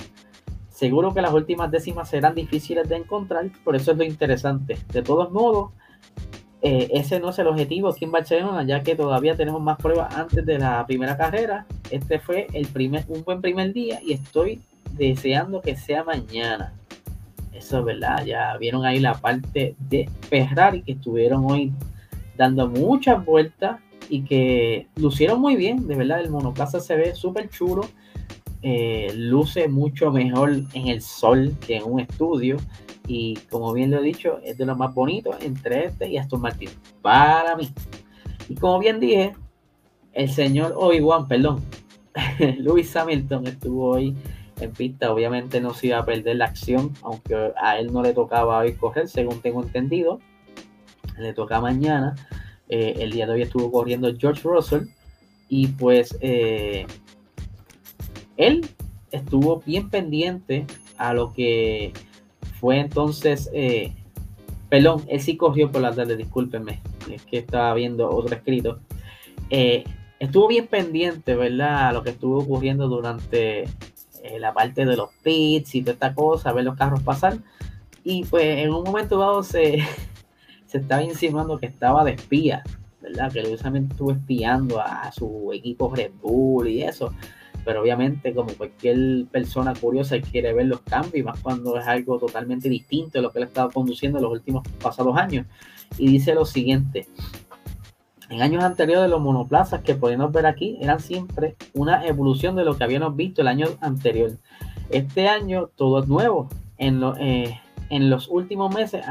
Seguro 0.77 1.15
que 1.15 1.23
las 1.23 1.33
últimas 1.33 1.71
décimas 1.71 2.11
serán 2.11 2.35
difíciles 2.35 2.87
de 2.87 2.97
encontrar, 2.97 3.49
por 3.65 3.75
eso 3.75 3.93
es 3.93 3.97
lo 3.97 4.05
interesante. 4.05 4.77
De 4.93 5.01
todos 5.01 5.33
modos, 5.33 5.71
eh, 6.61 6.91
ese 6.93 7.19
no 7.19 7.31
es 7.31 7.39
el 7.39 7.47
objetivo 7.47 7.89
aquí 7.89 8.05
en 8.05 8.13
Barcelona, 8.13 8.63
ya 8.63 8.83
que 8.83 8.95
todavía 8.95 9.35
tenemos 9.35 9.63
más 9.63 9.79
pruebas 9.79 10.15
antes 10.15 10.45
de 10.45 10.59
la 10.59 10.85
primera 10.87 11.17
carrera. 11.17 11.65
Este 11.91 12.19
fue 12.19 12.49
el 12.53 12.67
primer, 12.67 13.07
un 13.09 13.25
buen 13.25 13.41
primer 13.41 13.73
día 13.73 14.01
y 14.05 14.13
estoy 14.13 14.61
deseando 14.93 15.63
que 15.63 15.77
sea 15.77 16.05
mañana. 16.05 16.75
Eso 17.55 17.79
es 17.79 17.85
verdad, 17.87 18.27
ya 18.27 18.55
vieron 18.59 18.85
ahí 18.85 19.01
la 19.01 19.15
parte 19.15 19.77
de 19.79 20.11
Ferrari 20.29 20.83
que 20.83 20.93
estuvieron 20.93 21.51
hoy 21.51 21.73
dando 22.37 22.69
muchas 22.69 23.25
vueltas 23.25 23.81
y 24.11 24.25
que 24.25 24.89
lucieron 24.97 25.41
muy 25.41 25.57
bien, 25.57 25.89
de 25.89 25.97
verdad 25.97 26.21
el 26.21 26.29
monoplaza 26.29 26.81
se 26.81 26.97
ve 26.97 27.15
súper 27.15 27.49
chulo 27.49 27.89
eh, 28.69 29.13
luce 29.15 29.69
mucho 29.69 30.11
mejor 30.11 30.51
en 30.51 30.89
el 30.89 31.01
sol 31.01 31.55
que 31.65 31.77
en 31.77 31.85
un 31.85 32.01
estudio. 32.01 32.57
Y 33.07 33.37
como 33.49 33.73
bien 33.73 33.93
lo 33.93 34.01
he 34.01 34.03
dicho, 34.03 34.41
es 34.43 34.59
de 34.59 34.67
lo 34.67 34.75
más 34.75 34.93
bonito 34.93 35.31
entre 35.41 35.85
este 35.85 36.09
y 36.09 36.17
Aston 36.17 36.41
Martin. 36.41 36.71
Para 37.01 37.55
mí. 37.55 37.71
Y 38.49 38.57
como 38.57 38.81
bien 38.81 38.99
dije, 38.99 39.35
el 40.13 40.29
señor 40.29 40.75
Obi-Wan, 40.77 41.29
perdón, 41.29 41.63
Lewis 42.59 42.97
Hamilton 42.97 43.47
estuvo 43.47 43.91
hoy 43.91 44.17
en 44.61 44.73
pista. 44.73 45.13
Obviamente 45.13 45.61
no 45.61 45.73
se 45.73 45.87
iba 45.87 45.99
a 45.99 46.05
perder 46.05 46.35
la 46.35 46.47
acción, 46.47 46.93
aunque 47.03 47.53
a 47.63 47.79
él 47.79 47.93
no 47.93 48.03
le 48.03 48.15
tocaba 48.15 48.59
hoy 48.59 48.73
correr, 48.73 49.07
según 49.07 49.41
tengo 49.43 49.63
entendido. 49.63 50.19
Le 51.17 51.33
toca 51.35 51.61
mañana. 51.61 52.17
Eh, 52.69 52.95
el 52.99 53.13
día 53.13 53.27
de 53.27 53.35
hoy 53.35 53.43
estuvo 53.43 53.71
corriendo 53.71 54.13
George 54.19 54.43
Russell. 54.43 54.89
Y 55.49 55.69
pues 55.69 56.19
eh, 56.21 56.85
él 58.37 58.67
estuvo 59.11 59.63
bien 59.65 59.91
pendiente 59.91 60.67
a 60.99 61.15
lo 61.15 61.33
que 61.33 61.93
fue 62.61 62.81
entonces, 62.81 63.51
eh, 63.53 63.93
perdón, 64.69 65.05
él 65.09 65.21
sí 65.21 65.37
corrió 65.37 65.71
por 65.71 65.83
la 65.83 65.95
tarde, 65.95 66.17
discúlpenme, 66.17 66.81
es 67.11 67.25
que 67.25 67.39
estaba 67.39 67.75
viendo 67.75 68.11
otro 68.11 68.35
escrito. 68.35 68.81
Eh, 69.51 69.85
estuvo 70.19 70.49
bien 70.49 70.67
pendiente, 70.67 71.35
¿verdad? 71.35 71.93
Lo 71.93 72.03
que 72.03 72.11
estuvo 72.11 72.39
ocurriendo 72.39 72.89
durante 72.89 73.63
eh, 73.63 74.39
la 74.41 74.53
parte 74.53 74.85
de 74.85 74.97
los 74.97 75.11
pits 75.23 75.75
y 75.75 75.83
toda 75.83 75.93
esta 75.93 76.15
cosa, 76.15 76.53
ver 76.53 76.65
los 76.65 76.77
carros 76.77 77.03
pasar. 77.03 77.39
Y 78.03 78.25
pues 78.25 78.59
en 78.59 78.73
un 78.73 78.85
momento 78.85 79.19
dado 79.19 79.43
se, 79.43 79.79
se 80.67 80.79
estaba 80.79 81.03
insinuando 81.03 81.59
que 81.59 81.67
estaba 81.67 82.05
de 82.05 82.13
espía, 82.13 82.63
¿verdad? 83.01 83.33
Que 83.33 83.41
Hamilton 83.41 83.91
estuvo 83.91 84.13
espiando 84.13 84.81
a, 84.81 85.13
su 85.13 85.51
equipo 85.53 85.95
Red 85.95 86.13
Bull 86.21 86.69
y 86.69 86.83
eso. 86.83 87.13
Pero 87.67 87.83
obviamente, 87.83 88.33
como 88.33 88.55
cualquier 88.55 89.27
persona 89.27 89.75
curiosa, 89.75 90.21
quiere 90.21 90.55
ver 90.55 90.67
los 90.67 90.81
cambios, 90.83 91.27
más 91.27 91.41
cuando 91.41 91.77
es 91.77 91.87
algo 91.87 92.17
totalmente 92.17 92.69
distinto 92.69 93.19
de 93.19 93.23
lo 93.23 93.33
que 93.33 93.41
él 93.41 93.45
ha 93.45 93.49
estado 93.49 93.71
conduciendo 93.73 94.19
en 94.19 94.25
los 94.25 94.33
últimos 94.33 94.67
pasados 94.81 95.17
años. 95.19 95.47
Y 95.99 96.09
dice 96.09 96.33
lo 96.33 96.45
siguiente: 96.45 97.09
en 98.31 98.41
años 98.41 98.63
anteriores 98.63 99.11
los 99.11 99.21
monoplazas 99.21 99.83
que 99.83 99.97
podemos 99.97 100.31
ver 100.31 100.47
aquí 100.47 100.79
eran 100.81 101.01
siempre 101.01 101.57
una 101.75 102.07
evolución 102.07 102.55
de 102.55 102.65
lo 102.65 102.77
que 102.77 102.85
habíamos 102.85 103.17
visto 103.17 103.43
el 103.43 103.49
año 103.49 103.67
anterior. 103.81 104.31
Este 104.91 105.29
año 105.29 105.69
todo 105.75 106.01
es 106.01 106.09
nuevo. 106.09 106.49
En, 106.79 107.03
eh, 107.19 107.61
los 107.91 108.29
últimos 108.29 108.73
meses 108.73 109.05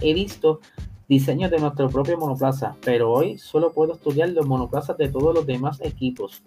he 0.00 0.14
visto 0.14 0.60
diseños 1.08 1.50
de 1.50 1.58
nuestro 1.58 1.88
propio 1.88 2.16
monoplaza, 2.16 2.76
pero 2.84 3.10
hoy 3.10 3.38
solo 3.38 3.72
puedo 3.72 3.94
estudiar 3.94 4.28
los 4.28 4.46
monoplazas 4.46 4.96
de 4.98 5.08
todos 5.08 5.34
los 5.34 5.46
demás 5.46 5.80
equipos. 5.80 6.42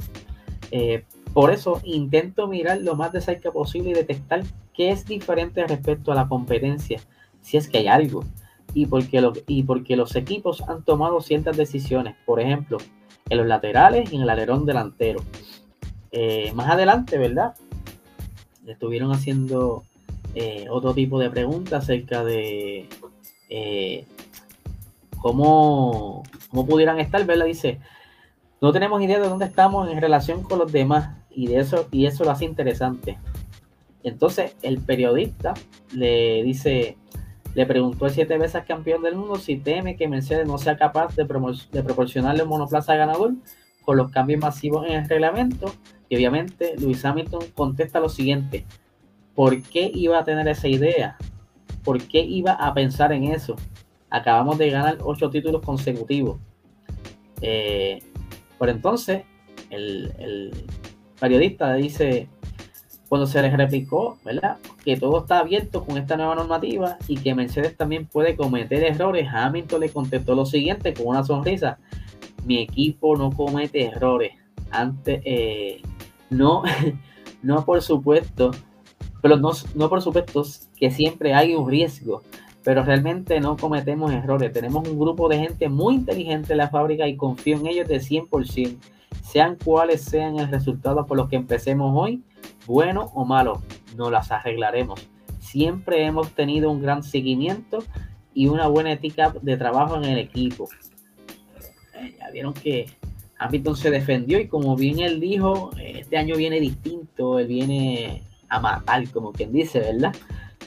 Eh, 0.72 1.04
por 1.34 1.52
eso 1.52 1.82
intento 1.84 2.48
mirar 2.48 2.82
lo 2.82 2.96
más 2.96 3.12
de 3.12 3.22
cerca 3.22 3.52
posible 3.52 3.92
y 3.92 3.94
detectar 3.94 4.44
qué 4.74 4.92
es 4.92 5.06
diferente 5.06 5.66
respecto 5.66 6.12
a 6.12 6.16
la 6.16 6.28
competencia, 6.28 7.00
si 7.42 7.58
es 7.58 7.68
que 7.68 7.80
hay 7.80 7.88
algo 7.88 8.24
y 8.74 8.86
porque, 8.86 9.22
lo, 9.22 9.34
y 9.48 9.64
porque 9.64 9.96
los 9.96 10.16
equipos 10.16 10.62
han 10.68 10.84
tomado 10.84 11.22
ciertas 11.22 11.58
decisiones, 11.58 12.16
por 12.26 12.40
ejemplo, 12.40 12.78
en 13.30 13.38
los 13.38 13.48
laterales 13.48 14.12
y 14.12 14.16
en 14.16 14.22
el 14.24 14.30
alerón 14.30 14.66
delantero. 14.66 15.22
Eh, 16.12 16.52
más 16.54 16.70
adelante, 16.70 17.18
¿verdad? 17.18 17.56
Estuvieron 18.66 19.12
haciendo 19.12 19.84
eh, 20.36 20.68
otro 20.70 20.94
tipo 20.94 21.20
de 21.20 21.30
preguntas 21.30 21.84
acerca 21.84 22.24
de 22.24 22.88
eh, 23.50 24.06
cómo, 25.18 26.24
cómo 26.50 26.66
pudieran 26.66 27.00
estar, 27.00 27.26
¿verdad? 27.26 27.46
Dice, 27.46 27.80
no 28.62 28.72
tenemos 28.72 29.02
idea 29.02 29.20
de 29.20 29.28
dónde 29.28 29.46
estamos 29.46 29.90
en 29.90 30.00
relación 30.00 30.44
con 30.44 30.60
los 30.60 30.72
demás 30.72 31.21
y 31.34 31.48
de 31.48 31.60
eso 31.60 31.88
y 31.92 32.06
eso 32.06 32.24
lo 32.24 32.32
hace 32.32 32.46
interesante. 32.46 33.18
Entonces 34.04 34.56
el 34.62 34.80
periodista 34.80 35.54
le 35.94 36.44
dice, 36.44 36.98
le 37.54 37.66
preguntó 37.66 38.06
el 38.06 38.12
siete 38.12 38.38
veces 38.38 38.64
campeón 38.66 39.04
del 39.04 39.16
mundo 39.16 39.36
si 39.36 39.58
teme 39.58 39.96
que 39.96 40.08
Mercedes 40.08 40.48
no 40.48 40.58
sea 40.58 40.78
capaz 40.78 41.16
de, 41.16 41.24
de 41.72 41.84
proporcionarle 41.84 42.44
un 42.44 42.50
monoplaza 42.50 42.96
ganador 42.96 43.34
con 43.84 43.98
los 43.98 44.12
cambios 44.12 44.42
masivos 44.42 44.88
en 44.88 44.94
el 44.94 45.10
reglamento. 45.10 45.74
Y 46.10 46.16
obviamente 46.16 46.76
Luis 46.78 47.04
Hamilton 47.06 47.44
contesta 47.56 48.00
lo 48.00 48.10
siguiente. 48.10 48.66
¿Por 49.36 49.62
qué 49.62 49.90
iba 49.94 50.20
a 50.20 50.26
tener 50.26 50.48
esa 50.48 50.68
idea? 50.68 51.18
¿Por 51.84 52.02
qué 52.04 52.22
iba 52.22 52.52
a 52.54 52.74
pensar 52.74 53.14
en 53.14 53.26
eso? 53.26 53.56
Acabamos 54.10 54.58
de 54.58 54.70
ganar 54.70 54.98
ocho 55.04 55.30
títulos 55.30 55.62
consecutivos. 55.62 56.38
Eh, 57.42 58.04
por 58.58 58.70
entonces, 58.70 59.24
el 59.70 60.52
periodista 61.22 61.76
dice, 61.76 62.28
cuando 63.08 63.28
se 63.28 63.42
les 63.42 63.56
replicó, 63.56 64.18
¿verdad? 64.26 64.58
Que 64.84 64.98
todo 64.98 65.20
está 65.20 65.40
abierto 65.40 65.86
con 65.86 65.98
esta 65.98 66.18
nueva 66.18 66.34
normativa 66.34 66.98
y 67.08 67.18
que 67.18 67.36
Mercedes 67.36 67.78
también 67.78 68.08
puede 68.08 68.36
cometer 68.36 68.84
errores. 68.84 69.28
Hamilton 69.32 69.82
le 69.82 69.90
contestó 69.90 70.34
lo 70.34 70.46
siguiente 70.46 70.94
con 70.94 71.08
una 71.08 71.24
sonrisa. 71.24 71.78
Mi 72.44 72.60
equipo 72.60 73.16
no 73.16 73.32
comete 73.32 73.86
errores. 73.86 74.34
Antes, 74.72 75.22
eh, 75.26 75.82
no, 76.32 76.64
no 77.44 77.66
por 77.66 77.84
supuesto, 77.84 78.52
pero 79.22 79.38
no, 79.38 79.52
no 79.76 79.90
por 79.90 80.02
supuesto 80.02 80.44
que 80.76 80.90
siempre 80.90 81.36
hay 81.36 81.54
un 81.54 81.70
riesgo, 81.70 82.24
pero 82.64 82.84
realmente 82.84 83.40
no 83.40 83.58
cometemos 83.58 84.12
errores. 84.12 84.52
Tenemos 84.54 84.88
un 84.88 84.98
grupo 84.98 85.30
de 85.30 85.38
gente 85.38 85.70
muy 85.70 85.96
inteligente 85.96 86.54
en 86.54 86.58
la 86.58 86.70
fábrica 86.70 87.08
y 87.08 87.16
confío 87.16 87.58
en 87.58 87.68
ellos 87.68 87.88
de 87.88 88.00
100%. 88.00 88.78
Sean 89.24 89.56
cuales 89.56 90.02
sean 90.02 90.40
el 90.40 90.50
resultado 90.50 91.06
por 91.06 91.18
los 91.18 91.30
que 91.30 91.36
empecemos 91.36 91.94
hoy, 91.96 92.24
bueno 92.66 93.12
o 93.14 93.26
malo, 93.26 93.62
no 93.96 94.10
las 94.10 94.32
arreglaremos. 94.32 95.08
Siempre 95.40 96.06
hemos 96.06 96.32
tenido 96.32 96.72
un 96.72 96.82
gran 96.82 97.04
seguimiento 97.04 97.80
y 98.34 98.48
una 98.48 98.68
buena 98.68 98.92
ética 98.92 99.34
de 99.42 99.58
trabajo 99.58 99.98
en 99.98 100.06
el 100.06 100.18
equipo. 100.18 100.70
Ya 102.20 102.30
vieron 102.32 102.54
que 102.54 102.88
Hamilton 103.38 103.76
se 103.76 103.92
defendió 103.92 104.40
y 104.40 104.48
como 104.48 104.76
bien 104.76 105.00
él 105.00 105.20
dijo, 105.20 105.72
este 105.78 106.18
año 106.18 106.36
viene 106.36 106.60
distinto, 106.60 107.40
él 107.40 107.48
viene 107.48 108.24
a 108.50 108.60
matar, 108.60 109.10
como 109.10 109.32
quien 109.32 109.52
dice, 109.52 109.80
¿verdad? 109.80 110.14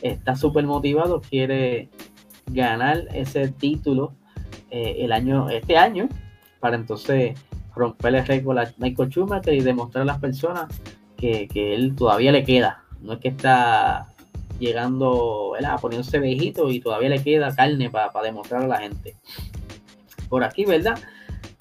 Está 0.03 0.37
súper 0.37 0.65
motivado, 0.65 1.21
quiere 1.21 1.89
ganar 2.47 3.09
ese 3.15 3.49
título 3.49 4.15
eh, 4.71 4.97
el 5.01 5.13
año, 5.13 5.49
este 5.51 5.77
año, 5.77 6.09
para 6.61 6.77
entonces 6.77 7.39
romper 7.75 8.15
el 8.15 8.27
récord 8.27 8.59
a 8.59 8.73
Michael 8.79 9.11
Schumacher 9.11 9.55
y 9.55 9.61
demostrar 9.61 10.03
a 10.03 10.07
las 10.07 10.19
personas 10.19 10.69
que, 11.17 11.49
él 11.55 11.95
todavía 11.97 12.33
le 12.33 12.45
queda. 12.45 12.85
No 13.01 13.15
es 13.15 13.19
que 13.21 13.29
está 13.29 14.09
llegando, 14.59 15.53
¿verdad? 15.53 15.81
poniéndose 15.81 16.19
viejito 16.19 16.71
y 16.71 16.81
todavía 16.81 17.09
le 17.09 17.23
queda 17.23 17.55
carne 17.55 17.91
para 17.91 18.11
demostrar 18.23 18.63
a 18.63 18.69
la 18.69 18.79
gente. 18.79 19.17
Por 20.29 20.45
aquí, 20.45 20.65
¿verdad? 20.65 20.99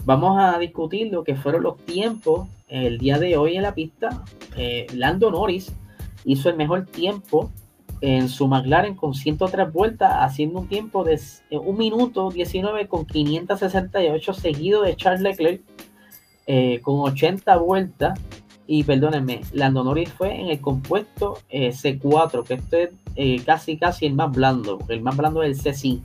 Vamos 0.06 0.38
a 0.40 0.60
discutir 0.60 1.12
lo 1.12 1.24
que 1.24 1.36
fueron 1.36 1.64
los 1.64 1.78
tiempos 1.78 2.48
el 2.68 2.98
día 2.98 3.20
de 3.20 3.38
hoy 3.38 3.56
en 3.56 3.64
la 3.64 3.74
pista. 3.74 4.24
Eh, 4.58 4.88
Lando 4.94 5.32
Norris 5.32 5.74
hizo 6.26 6.50
el 6.50 6.58
mejor 6.58 6.86
tiempo 6.86 7.52
en 8.02 8.28
su 8.28 8.48
McLaren 8.48 8.96
con 8.96 9.14
103 9.14 9.72
vueltas, 9.72 10.12
haciendo 10.20 10.60
un 10.60 10.68
tiempo 10.68 11.06
de 11.06 11.18
1 11.52 11.78
minuto 11.78 12.32
19 12.32 12.90
con 12.90 13.06
568, 13.06 14.34
seguido 14.34 14.82
de 14.82 14.98
Charles 14.98 15.22
Leclerc 15.22 15.62
eh, 16.48 16.80
con 16.82 17.00
80 17.00 17.58
vueltas 17.58 18.20
y 18.66 18.84
perdónenme, 18.84 19.42
Lando 19.52 19.84
Norris 19.84 20.12
fue 20.14 20.40
en 20.40 20.48
el 20.48 20.62
compuesto 20.62 21.40
eh, 21.50 21.70
C4, 21.70 22.44
que 22.46 22.54
este 22.56 22.84
es 22.84 22.90
eh, 23.16 23.42
casi 23.46 23.78
casi 23.78 24.06
el 24.06 24.14
más 24.14 24.32
blando, 24.32 24.78
porque 24.78 24.94
el 24.94 25.02
más 25.02 25.18
blando 25.18 25.44
es 25.44 25.66
el 25.66 25.74
C5. 25.74 26.02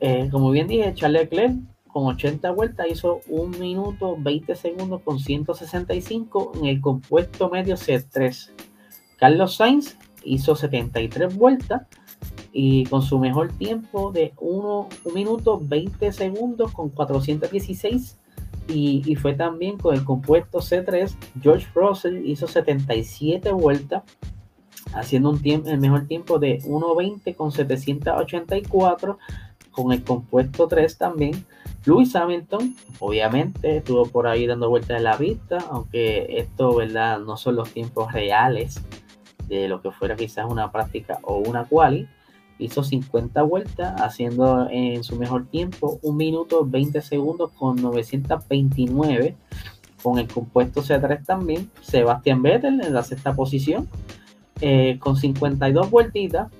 Eh, 0.00 0.28
como 0.30 0.50
bien 0.50 0.66
dije, 0.66 0.94
Charles 0.94 1.22
Leclerc 1.24 1.54
con 1.88 2.06
80 2.06 2.50
vueltas 2.52 2.86
hizo 2.88 3.20
1 3.28 3.58
minuto 3.58 4.16
20 4.18 4.54
segundos 4.54 5.02
con 5.02 5.18
165 5.18 6.52
en 6.56 6.66
el 6.66 6.80
compuesto 6.80 7.50
medio 7.50 7.76
C3. 7.76 8.50
Carlos 9.16 9.56
Sainz 9.56 9.98
hizo 10.24 10.56
73 10.56 11.36
vueltas 11.36 11.82
y 12.52 12.84
con 12.86 13.02
su 13.02 13.18
mejor 13.18 13.52
tiempo 13.52 14.10
de 14.12 14.32
1, 14.38 14.88
1 15.04 15.14
minuto 15.14 15.60
20 15.62 16.12
segundos 16.12 16.72
con 16.72 16.88
416 16.88 18.16
y, 18.72 19.14
fue 19.16 19.34
también 19.34 19.78
con 19.78 19.94
el 19.94 20.04
compuesto 20.04 20.58
C3. 20.60 21.14
George 21.42 21.66
Russell 21.74 22.24
hizo 22.26 22.46
77 22.46 23.52
vueltas, 23.52 24.02
haciendo 24.94 25.30
un 25.30 25.40
tiempo, 25.40 25.68
el 25.68 25.78
mejor 25.78 26.06
tiempo 26.06 26.38
de 26.38 26.60
1.20 26.62 27.34
con 27.36 27.52
784. 27.52 29.18
Con 29.70 29.92
el 29.92 30.02
compuesto 30.02 30.66
3 30.66 30.98
también. 30.98 31.46
Lewis 31.84 32.14
Hamilton, 32.16 32.76
obviamente, 32.98 33.78
estuvo 33.78 34.04
por 34.04 34.26
ahí 34.26 34.46
dando 34.46 34.68
vueltas 34.68 34.98
en 34.98 35.04
la 35.04 35.16
vista, 35.16 35.58
aunque 35.70 36.38
esto, 36.38 36.74
¿verdad? 36.74 37.20
No 37.20 37.36
son 37.36 37.56
los 37.56 37.70
tiempos 37.70 38.12
reales 38.12 38.82
de 39.48 39.68
lo 39.68 39.80
que 39.80 39.90
fuera 39.90 40.16
quizás 40.16 40.46
una 40.48 40.70
práctica 40.72 41.18
o 41.22 41.36
una 41.36 41.64
quali 41.64 42.08
hizo 42.60 42.84
50 42.84 43.42
vueltas, 43.42 44.00
haciendo 44.00 44.68
en 44.70 45.02
su 45.02 45.16
mejor 45.16 45.46
tiempo 45.46 45.98
1 46.02 46.16
minuto 46.16 46.64
20 46.64 47.00
segundos 47.02 47.50
con 47.52 47.76
929. 47.76 49.36
Con 50.02 50.18
el 50.18 50.28
compuesto 50.28 50.82
C3 50.82 51.26
también, 51.26 51.70
Sebastián 51.82 52.42
Vettel 52.42 52.80
en 52.80 52.94
la 52.94 53.02
sexta 53.02 53.34
posición, 53.34 53.86
eh, 54.62 54.98
con 54.98 55.16
52 55.16 55.90
vueltitas, 55.90 56.50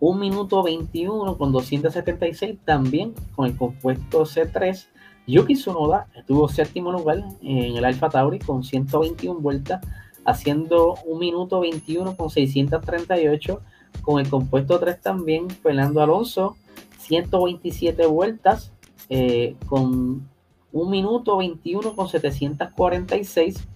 1 0.00 0.18
minuto 0.18 0.62
21 0.62 1.38
con 1.38 1.52
276 1.52 2.58
también 2.64 3.14
con 3.34 3.46
el 3.46 3.56
compuesto 3.56 4.24
C3. 4.24 4.86
Yuki 5.26 5.54
Tsunoda 5.54 6.08
estuvo 6.14 6.48
séptimo 6.48 6.92
lugar 6.92 7.24
en 7.40 7.76
el 7.76 7.84
Alfa 7.84 8.10
Tauri 8.10 8.38
con 8.38 8.62
121 8.62 9.40
vueltas, 9.40 9.80
haciendo 10.26 10.96
1 11.06 11.18
minuto 11.18 11.60
21 11.60 12.16
con 12.16 12.28
638 12.28 13.62
con 14.02 14.20
el 14.20 14.28
compuesto 14.28 14.78
3 14.78 15.00
también, 15.00 15.50
Fernando 15.50 16.02
Alonso, 16.02 16.56
127 16.98 18.06
vueltas, 18.06 18.72
eh, 19.08 19.56
con 19.66 20.28
1 20.72 20.90
minuto 20.90 21.36
21 21.36 21.94
con 21.94 22.08
746, 22.08 23.66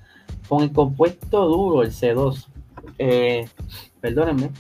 con 0.49 0.63
el 0.63 0.73
compuesto 0.73 1.47
duro, 1.47 1.83
el 1.83 1.91
C2. 1.91 2.47
Eh, 2.99 3.49
perdónenme, 4.01 4.51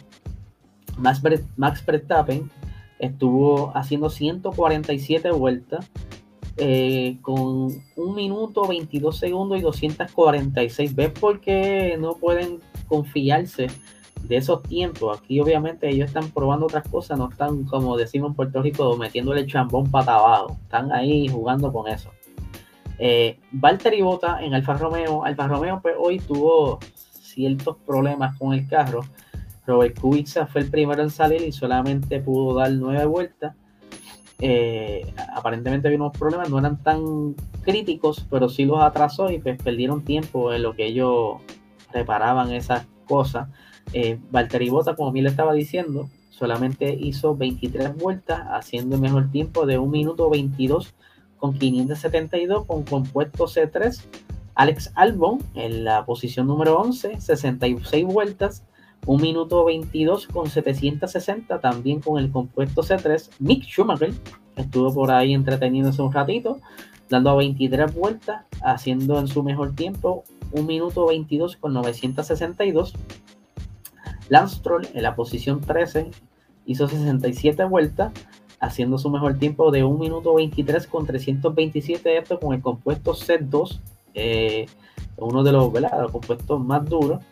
Max, 0.98 1.84
Verstappen 1.84 2.50
estuvo 2.98 3.72
haciendo 3.76 4.10
147 4.10 5.30
vueltas, 5.30 5.90
eh, 6.56 7.18
con 7.22 7.82
un 7.96 8.14
minuto, 8.14 8.66
22 8.66 9.16
segundos 9.16 9.58
y 9.58 9.62
246. 9.62 10.94
¿Ves 10.94 11.10
por 11.10 11.40
qué 11.40 11.96
no 12.00 12.16
pueden 12.16 12.58
confiarse 12.88 13.68
de 14.22 14.36
esos 14.36 14.62
tiempos? 14.62 15.18
Aquí 15.18 15.40
obviamente 15.40 15.88
ellos 15.88 16.08
están 16.08 16.30
probando 16.30 16.66
otras 16.66 16.88
cosas, 16.88 17.18
no 17.18 17.28
están 17.30 17.64
como 17.64 17.96
decimos 17.96 18.30
en 18.30 18.34
Puerto 18.34 18.62
Rico 18.62 18.96
metiéndole 18.96 19.46
chambón 19.46 19.90
para 19.90 20.16
abajo, 20.16 20.56
están 20.62 20.92
ahí 20.92 21.28
jugando 21.28 21.72
con 21.72 21.88
eso. 21.88 22.10
Eh, 22.98 23.38
Valtteri 23.52 24.02
Bota 24.02 24.42
en 24.42 24.54
Alfa 24.54 24.74
Romeo, 24.74 25.24
Alfa 25.24 25.46
Romeo 25.46 25.80
pues, 25.80 25.94
hoy 25.98 26.18
tuvo 26.18 26.78
ciertos 26.94 27.76
problemas 27.86 28.36
con 28.38 28.52
el 28.52 28.66
carro. 28.68 29.00
Robert 29.66 30.00
Kubica 30.00 30.46
fue 30.46 30.62
el 30.62 30.70
primero 30.70 31.02
en 31.02 31.10
salir 31.10 31.42
y 31.42 31.52
solamente 31.52 32.20
pudo 32.20 32.54
dar 32.54 32.72
nueve 32.72 33.04
vueltas 33.04 33.54
eh, 34.40 35.12
aparentemente 35.34 35.88
había 35.88 35.98
unos 35.98 36.16
problemas, 36.16 36.48
no 36.48 36.58
eran 36.58 36.80
tan 36.82 37.34
críticos, 37.62 38.24
pero 38.30 38.48
sí 38.48 38.64
los 38.64 38.80
atrasó 38.80 39.30
y 39.30 39.38
pues 39.40 39.60
perdieron 39.60 40.04
tiempo 40.04 40.52
en 40.52 40.62
lo 40.62 40.74
que 40.74 40.86
ellos 40.86 41.38
reparaban 41.92 42.52
esas 42.52 42.86
cosas. 43.06 43.48
Eh, 43.92 44.18
Valtteri 44.30 44.68
Bota, 44.70 44.94
como 44.94 45.12
le 45.12 45.28
estaba 45.28 45.52
diciendo, 45.52 46.08
solamente 46.30 46.94
hizo 46.94 47.36
23 47.36 47.96
vueltas, 47.96 48.40
haciendo 48.50 48.96
el 48.96 49.02
mejor 49.02 49.30
tiempo 49.30 49.66
de 49.66 49.78
1 49.78 49.90
minuto 49.90 50.30
22 50.30 50.94
con 51.38 51.58
572 51.58 52.66
con 52.66 52.82
compuesto 52.84 53.46
C3. 53.46 54.00
Alex 54.54 54.90
Albon 54.96 55.38
en 55.54 55.84
la 55.84 56.04
posición 56.04 56.48
número 56.48 56.78
11, 56.80 57.20
66 57.20 58.04
vueltas, 58.04 58.64
1 59.06 59.22
minuto 59.22 59.64
22 59.64 60.26
con 60.26 60.50
760, 60.50 61.60
también 61.60 62.00
con 62.00 62.18
el 62.18 62.30
compuesto 62.30 62.82
C3. 62.82 63.30
Mick 63.38 63.64
Schumacher 63.64 64.12
estuvo 64.56 64.92
por 64.92 65.10
ahí 65.12 65.32
entreteniéndose 65.32 66.02
un 66.02 66.12
ratito, 66.12 66.58
dando 67.08 67.36
23 67.36 67.94
vueltas, 67.94 68.44
haciendo 68.62 69.18
en 69.18 69.28
su 69.28 69.42
mejor 69.42 69.74
tiempo 69.74 70.24
1 70.52 70.66
minuto 70.66 71.06
22 71.06 71.56
con 71.56 71.72
962. 71.74 72.94
Lance 74.28 74.60
en 74.94 75.02
la 75.02 75.14
posición 75.14 75.60
13 75.60 76.10
hizo 76.66 76.86
67 76.86 77.64
vueltas, 77.64 78.12
haciendo 78.60 78.98
su 78.98 79.10
mejor 79.10 79.38
tiempo 79.38 79.70
de 79.70 79.84
1 79.84 79.98
minuto 79.98 80.34
23 80.34 80.86
con 80.86 81.06
327, 81.06 82.18
esto 82.18 82.38
con 82.38 82.54
el 82.54 82.60
compuesto 82.60 83.14
C2, 83.14 83.80
eh, 84.14 84.66
uno 85.16 85.42
de 85.42 85.52
los, 85.52 85.72
compuestos 86.12 86.60
más 86.60 86.84
duros. 86.84 87.22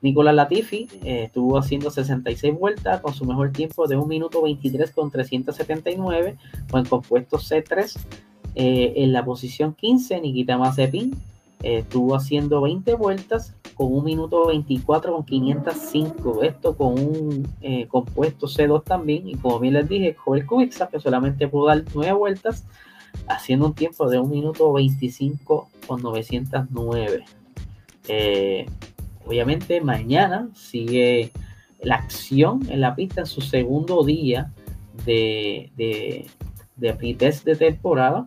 Nicolás 0.00 0.34
Latifi 0.34 0.86
eh, 1.02 1.24
estuvo 1.24 1.56
haciendo 1.56 1.90
66 1.90 2.58
vueltas 2.58 3.00
con 3.00 3.14
su 3.14 3.24
mejor 3.24 3.52
tiempo 3.52 3.86
de 3.86 3.96
1 3.96 4.06
minuto 4.06 4.42
23 4.42 4.90
con 4.90 5.10
379 5.10 6.36
con 6.70 6.80
el 6.80 6.88
compuesto 6.88 7.38
C3. 7.38 7.98
Eh, 8.54 8.92
en 8.96 9.12
la 9.12 9.24
posición 9.24 9.74
15, 9.74 10.20
Nikita 10.20 10.58
Mazepin 10.58 11.16
estuvo 11.62 12.14
haciendo 12.14 12.60
20 12.60 12.94
vueltas 12.94 13.54
con 13.74 13.92
1 13.92 14.02
minuto 14.02 14.46
24 14.46 15.12
con 15.12 15.24
505. 15.24 16.42
Esto 16.42 16.76
con 16.76 16.98
un 16.98 17.48
compuesto 17.88 18.46
C2 18.46 18.84
también. 18.84 19.28
Y 19.28 19.36
como 19.36 19.58
bien 19.60 19.74
les 19.74 19.88
dije, 19.88 20.14
Joel 20.14 20.46
Kubica, 20.46 20.88
que 20.88 21.00
solamente 21.00 21.48
pudo 21.48 21.66
dar 21.66 21.84
9 21.94 22.12
vueltas, 22.12 22.64
haciendo 23.28 23.66
un 23.66 23.74
tiempo 23.74 24.08
de 24.08 24.18
1 24.18 24.28
minuto 24.28 24.72
25 24.72 25.68
con 25.86 26.02
909. 26.02 27.24
Obviamente 29.26 29.80
mañana 29.80 30.48
sigue 30.54 31.32
la 31.82 31.96
acción 31.96 32.60
en 32.70 32.80
la 32.80 32.94
pista 32.94 33.22
en 33.22 33.26
su 33.26 33.40
segundo 33.40 34.04
día 34.04 34.52
de, 35.06 35.70
de, 35.76 36.26
de 36.76 37.14
test 37.14 37.44
de 37.44 37.56
temporada. 37.56 38.26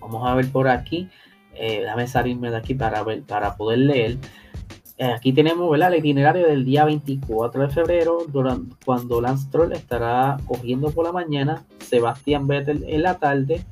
Vamos 0.00 0.26
a 0.26 0.34
ver 0.34 0.50
por 0.50 0.68
aquí. 0.68 1.08
Eh, 1.56 1.80
déjame 1.82 2.06
salirme 2.06 2.50
de 2.50 2.56
aquí 2.56 2.74
para, 2.74 3.02
ver, 3.02 3.22
para 3.22 3.56
poder 3.56 3.78
leer. 3.78 4.18
Eh, 4.96 5.06
aquí 5.06 5.32
tenemos 5.32 5.76
el 5.76 5.94
itinerario 5.94 6.46
del 6.46 6.64
día 6.64 6.84
24 6.84 7.62
de 7.62 7.68
febrero, 7.68 8.18
durante, 8.28 8.76
cuando 8.84 9.20
Lance 9.20 9.48
Troll 9.50 9.72
estará 9.72 10.36
cogiendo 10.46 10.90
por 10.90 11.04
la 11.04 11.12
mañana, 11.12 11.64
Sebastián 11.80 12.46
Vettel 12.46 12.84
en 12.86 13.02
la 13.02 13.18
tarde, 13.18 13.64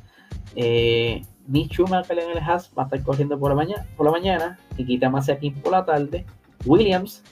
eh, 0.57 1.23
Mick 1.47 1.73
Schumacher 1.73 2.19
en 2.19 2.31
el 2.31 2.39
Haas 2.39 2.71
va 2.77 2.83
a 2.83 2.87
estar 2.87 3.03
corriendo 3.03 3.39
por 3.39 3.51
la 3.51 3.57
mañana, 3.57 3.87
por 3.97 4.07
la 4.07 4.13
mañana 4.13 4.59
Nikita 4.77 5.11
Mazepin 5.11 5.55
por 5.55 5.73
la 5.73 5.85
tarde, 5.85 6.25
Williams 6.65 7.23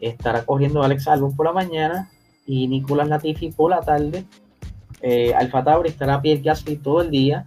estará 0.00 0.44
corriendo 0.44 0.82
Alex 0.82 1.08
Albon 1.08 1.34
por 1.34 1.46
la 1.46 1.52
mañana 1.52 2.10
y 2.46 2.68
Nicolás 2.68 3.08
Latifi 3.08 3.50
por 3.50 3.70
la 3.70 3.80
tarde. 3.80 4.24
Eh, 5.02 5.34
Alfa 5.34 5.62
Tauri 5.64 5.90
estará 5.90 6.20
Pierre 6.20 6.42
Gasly 6.42 6.76
todo 6.76 7.02
el 7.02 7.10
día. 7.10 7.46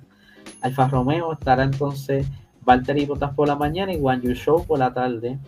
Alfa 0.61 0.87
Romeo 0.87 1.33
estará 1.33 1.63
entonces 1.63 2.27
Valtteri 2.63 3.05
Bottas 3.05 3.33
por 3.33 3.47
la 3.47 3.55
mañana 3.55 3.93
y 3.93 3.99
Juan 3.99 4.21
Yu 4.21 4.33
Show 4.33 4.65
por 4.65 4.79
la 4.79 4.93
tarde. 4.93 5.39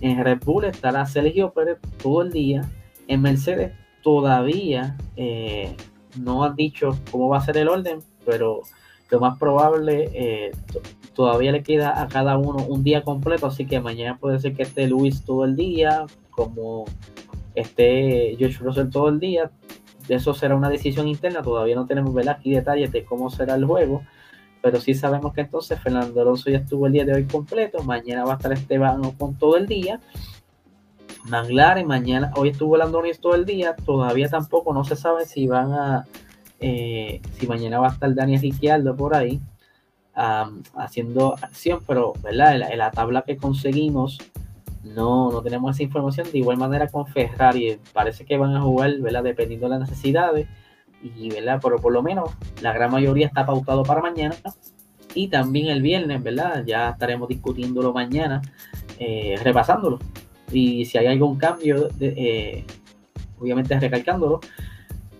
En 0.00 0.22
Red 0.22 0.40
Bull 0.44 0.64
estará 0.64 1.06
Sergio 1.06 1.52
Pérez 1.52 1.78
todo 2.02 2.22
el 2.22 2.32
día. 2.32 2.62
En 3.08 3.22
Mercedes 3.22 3.72
todavía 4.02 4.96
eh, 5.16 5.74
no 6.18 6.44
han 6.44 6.56
dicho 6.56 6.98
cómo 7.10 7.28
va 7.28 7.38
a 7.38 7.44
ser 7.44 7.56
el 7.56 7.68
orden, 7.68 8.00
pero 8.24 8.62
lo 9.10 9.20
más 9.20 9.38
probable, 9.38 10.10
eh, 10.14 10.50
todavía 11.14 11.52
le 11.52 11.62
queda 11.62 12.02
a 12.02 12.08
cada 12.08 12.36
uno 12.36 12.64
un 12.66 12.82
día 12.82 13.02
completo, 13.02 13.46
así 13.46 13.66
que 13.66 13.80
mañana 13.80 14.18
puede 14.18 14.38
ser 14.38 14.54
que 14.54 14.62
esté 14.62 14.86
Luis 14.86 15.24
todo 15.24 15.44
el 15.44 15.56
día, 15.56 16.06
como 16.30 16.84
esté 17.54 18.34
George 18.38 18.58
Russell 18.62 18.90
todo 18.90 19.08
el 19.08 19.20
día. 19.20 19.50
Eso 20.08 20.34
será 20.34 20.54
una 20.54 20.68
decisión 20.68 21.08
interna, 21.08 21.42
todavía 21.42 21.74
no 21.74 21.86
tenemos 21.86 22.14
¿verdad? 22.14 22.36
aquí 22.38 22.52
detalles 22.52 22.92
de 22.92 23.04
cómo 23.04 23.30
será 23.30 23.54
el 23.54 23.64
juego, 23.64 24.02
pero 24.66 24.80
sí 24.80 24.94
sabemos 24.94 25.32
que 25.32 25.42
entonces 25.42 25.80
Fernando 25.80 26.20
Alonso 26.20 26.50
ya 26.50 26.58
estuvo 26.58 26.88
el 26.88 26.92
día 26.92 27.04
de 27.04 27.14
hoy 27.14 27.22
completo, 27.22 27.84
mañana 27.84 28.24
va 28.24 28.32
a 28.32 28.36
estar 28.36 28.52
Esteban 28.52 29.12
con 29.12 29.36
todo 29.36 29.56
el 29.56 29.68
día. 29.68 30.00
McLaren, 31.22 31.86
mañana, 31.86 32.32
hoy 32.34 32.48
estuvo 32.48 32.76
Landonis 32.76 33.20
todo 33.20 33.36
el 33.36 33.46
día, 33.46 33.76
todavía 33.76 34.28
tampoco 34.28 34.74
no 34.74 34.82
se 34.82 34.96
sabe 34.96 35.24
si 35.24 35.46
van 35.46 35.72
a 35.72 36.04
eh, 36.58 37.20
si 37.38 37.46
mañana 37.46 37.78
va 37.78 37.90
a 37.90 37.92
estar 37.92 38.12
Daniel 38.12 38.40
Ricciardo 38.40 38.96
por 38.96 39.14
ahí 39.14 39.40
haciendo 40.14 41.34
acción, 41.40 41.82
pero 41.86 42.14
¿verdad? 42.20 42.56
En, 42.68 42.78
la, 42.78 42.90
tabla 42.90 43.22
que 43.22 43.36
conseguimos 43.36 44.18
no, 44.82 45.30
no 45.30 45.42
tenemos 45.42 45.76
esa 45.76 45.84
información. 45.84 46.26
De 46.32 46.38
igual 46.38 46.56
manera 46.56 46.88
con 46.88 47.06
Ferrari, 47.06 47.78
parece 47.92 48.24
que 48.24 48.36
van 48.36 48.56
a 48.56 48.62
jugar 48.62 48.98
¿verdad? 48.98 49.22
dependiendo 49.22 49.68
de 49.68 49.78
las 49.78 49.88
necesidades. 49.88 50.48
Y, 51.16 51.30
¿verdad? 51.30 51.60
Pero 51.62 51.76
por 51.76 51.92
lo 51.92 52.02
menos 52.02 52.30
la 52.62 52.72
gran 52.72 52.90
mayoría 52.90 53.26
está 53.26 53.46
pautado 53.46 53.82
para 53.82 54.00
mañana. 54.00 54.36
Y 55.14 55.28
también 55.28 55.68
el 55.68 55.82
viernes, 55.82 56.22
¿verdad? 56.22 56.64
Ya 56.66 56.90
estaremos 56.90 57.28
discutiéndolo 57.28 57.92
mañana, 57.92 58.42
eh, 58.98 59.36
repasándolo. 59.42 59.98
Y 60.52 60.84
si 60.84 60.98
hay 60.98 61.06
algún 61.06 61.38
cambio, 61.38 61.88
eh, 62.00 62.64
obviamente 63.38 63.78
recalcándolo. 63.78 64.40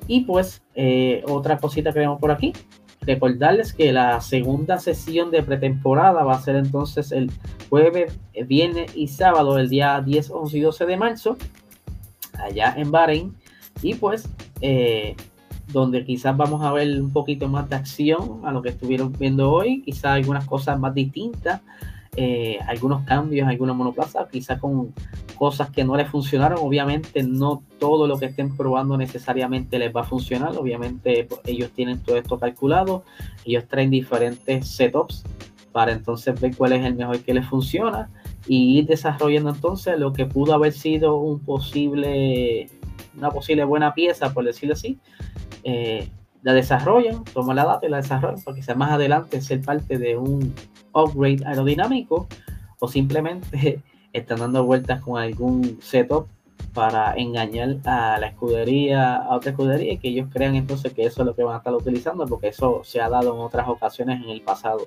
Y 0.07 0.21
pues 0.21 0.63
eh, 0.75 1.23
otra 1.27 1.59
cosita 1.59 1.93
que 1.93 2.01
vemos 2.01 2.21
por 2.21 2.31
aquí, 2.31 2.53
recordarles 3.01 3.73
que 3.73 3.93
la 3.93 4.21
segunda 4.21 4.79
sesión 4.79 5.31
de 5.31 5.43
pretemporada 5.43 6.25
va 6.25 6.35
a 6.35 6.41
ser 6.41 6.57
entonces 6.57 7.13
el 7.13 7.31
jueves, 7.69 8.19
viernes 8.47 8.97
y 8.97 9.09
sábado, 9.09 9.59
el 9.59 9.69
día 9.69 10.01
10, 10.01 10.31
11 10.31 10.59
y 10.59 10.61
12 10.61 10.87
de 10.87 10.97
marzo, 10.97 11.37
allá 12.39 12.75
en 12.77 12.91
Bahrein. 12.91 13.37
Y 13.83 13.95
pues, 13.95 14.29
eh, 14.61 15.17
donde 15.69 16.05
quizás 16.05 16.37
vamos 16.37 16.63
a 16.63 16.73
ver 16.73 17.01
un 17.01 17.13
poquito 17.13 17.49
más 17.49 17.69
de 17.69 17.77
acción 17.77 18.41
a 18.45 18.53
lo 18.53 18.63
que 18.63 18.71
estuvieron 18.71 19.13
viendo 19.13 19.51
hoy, 19.51 19.83
quizás 19.83 20.13
algunas 20.13 20.47
cosas 20.47 20.79
más 20.79 20.95
distintas, 20.95 21.61
algunos 22.67 23.05
cambios, 23.05 23.47
algunos 23.47 23.77
monoplazas, 23.77 24.29
quizás 24.31 24.59
con 24.59 24.95
cosas 25.37 25.71
que 25.71 25.85
no 25.85 25.97
les 25.97 26.09
funcionaron. 26.09 26.59
Obviamente 26.63 27.23
no 27.23 27.63
todo 27.79 28.07
lo 28.07 28.19
que 28.19 28.27
estén 28.27 28.57
probando 28.57 28.97
necesariamente 28.97 29.79
les 29.79 29.95
va 29.95 30.01
a 30.01 30.05
funcionar. 30.05 30.57
Obviamente 30.57 31.25
pues, 31.25 31.41
ellos 31.45 31.71
tienen 31.73 32.03
todo 32.03 32.17
esto 32.17 32.39
calculado. 32.39 33.05
Ellos 33.45 33.67
traen 33.69 33.91
diferentes 33.91 34.67
setups 34.69 35.25
para 35.73 35.93
entonces 35.93 36.41
ver 36.41 36.57
cuál 36.57 36.73
es 36.73 36.85
el 36.87 36.95
mejor 36.95 37.21
que 37.21 37.35
les 37.35 37.47
funciona 37.47 38.09
y 38.47 38.79
ir 38.79 38.87
desarrollando 38.87 39.51
entonces 39.51 39.99
lo 39.99 40.15
que 40.15 40.25
pudo 40.25 40.55
haber 40.55 40.73
sido 40.73 41.17
un 41.19 41.41
posible, 41.41 42.71
una 43.19 43.31
posible 43.31 43.65
buena 43.65 43.93
pieza, 43.93 44.33
por 44.33 44.45
decirlo 44.45 44.73
así. 44.73 44.99
Eh, 45.69 46.09
la 46.43 46.53
desarrollan, 46.53 47.25
toman 47.25 47.57
la 47.57 47.65
data 47.65 47.87
y 47.87 47.91
la 47.91 47.97
desarrollan 47.97 48.41
para 48.41 48.55
que 48.55 48.63
sea 48.63 48.77
más 48.77 48.93
adelante 48.93 49.41
ser 49.41 49.63
parte 49.63 49.99
de 49.99 50.17
un 50.17 50.55
upgrade 50.93 51.45
aerodinámico 51.45 52.29
o 52.79 52.87
simplemente 52.87 53.83
están 54.13 54.39
dando 54.39 54.65
vueltas 54.65 55.01
con 55.01 55.21
algún 55.21 55.79
setup 55.83 56.29
para 56.73 57.15
engañar 57.17 57.79
a 57.85 58.19
la 58.21 58.29
escudería, 58.29 59.17
a 59.17 59.35
otra 59.35 59.51
escudería 59.51 59.95
y 59.95 59.99
que 59.99 60.09
ellos 60.09 60.29
crean 60.33 60.55
entonces 60.55 60.93
que 60.93 61.05
eso 61.05 61.23
es 61.23 61.27
lo 61.27 61.35
que 61.35 61.43
van 61.43 61.57
a 61.57 61.59
estar 61.59 61.75
utilizando 61.75 62.27
porque 62.27 62.47
eso 62.49 62.83
se 62.85 63.01
ha 63.01 63.09
dado 63.09 63.35
en 63.35 63.41
otras 63.41 63.67
ocasiones 63.67 64.23
en 64.23 64.31
el 64.31 64.43
pasado. 64.43 64.87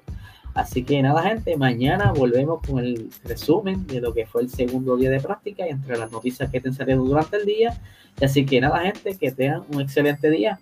Así 0.53 0.83
que 0.83 1.01
nada 1.01 1.23
gente, 1.23 1.57
mañana 1.57 2.13
volvemos 2.13 2.61
con 2.65 2.79
el 2.79 3.09
resumen 3.25 3.85
de 3.85 3.99
lo 3.99 4.13
que 4.13 4.25
fue 4.25 4.43
el 4.43 4.49
segundo 4.49 4.95
día 4.95 5.09
de 5.09 5.19
práctica 5.19 5.67
y 5.67 5.71
entre 5.71 5.97
las 5.97 6.09
noticias 6.09 6.49
que 6.49 6.61
te 6.61 6.71
saliendo 6.71 7.03
durante 7.03 7.35
el 7.35 7.45
día. 7.45 7.77
Así 8.21 8.45
que 8.45 8.61
nada 8.61 8.79
gente, 8.79 9.17
que 9.17 9.31
tengan 9.31 9.63
un 9.73 9.81
excelente 9.81 10.29
día. 10.29 10.57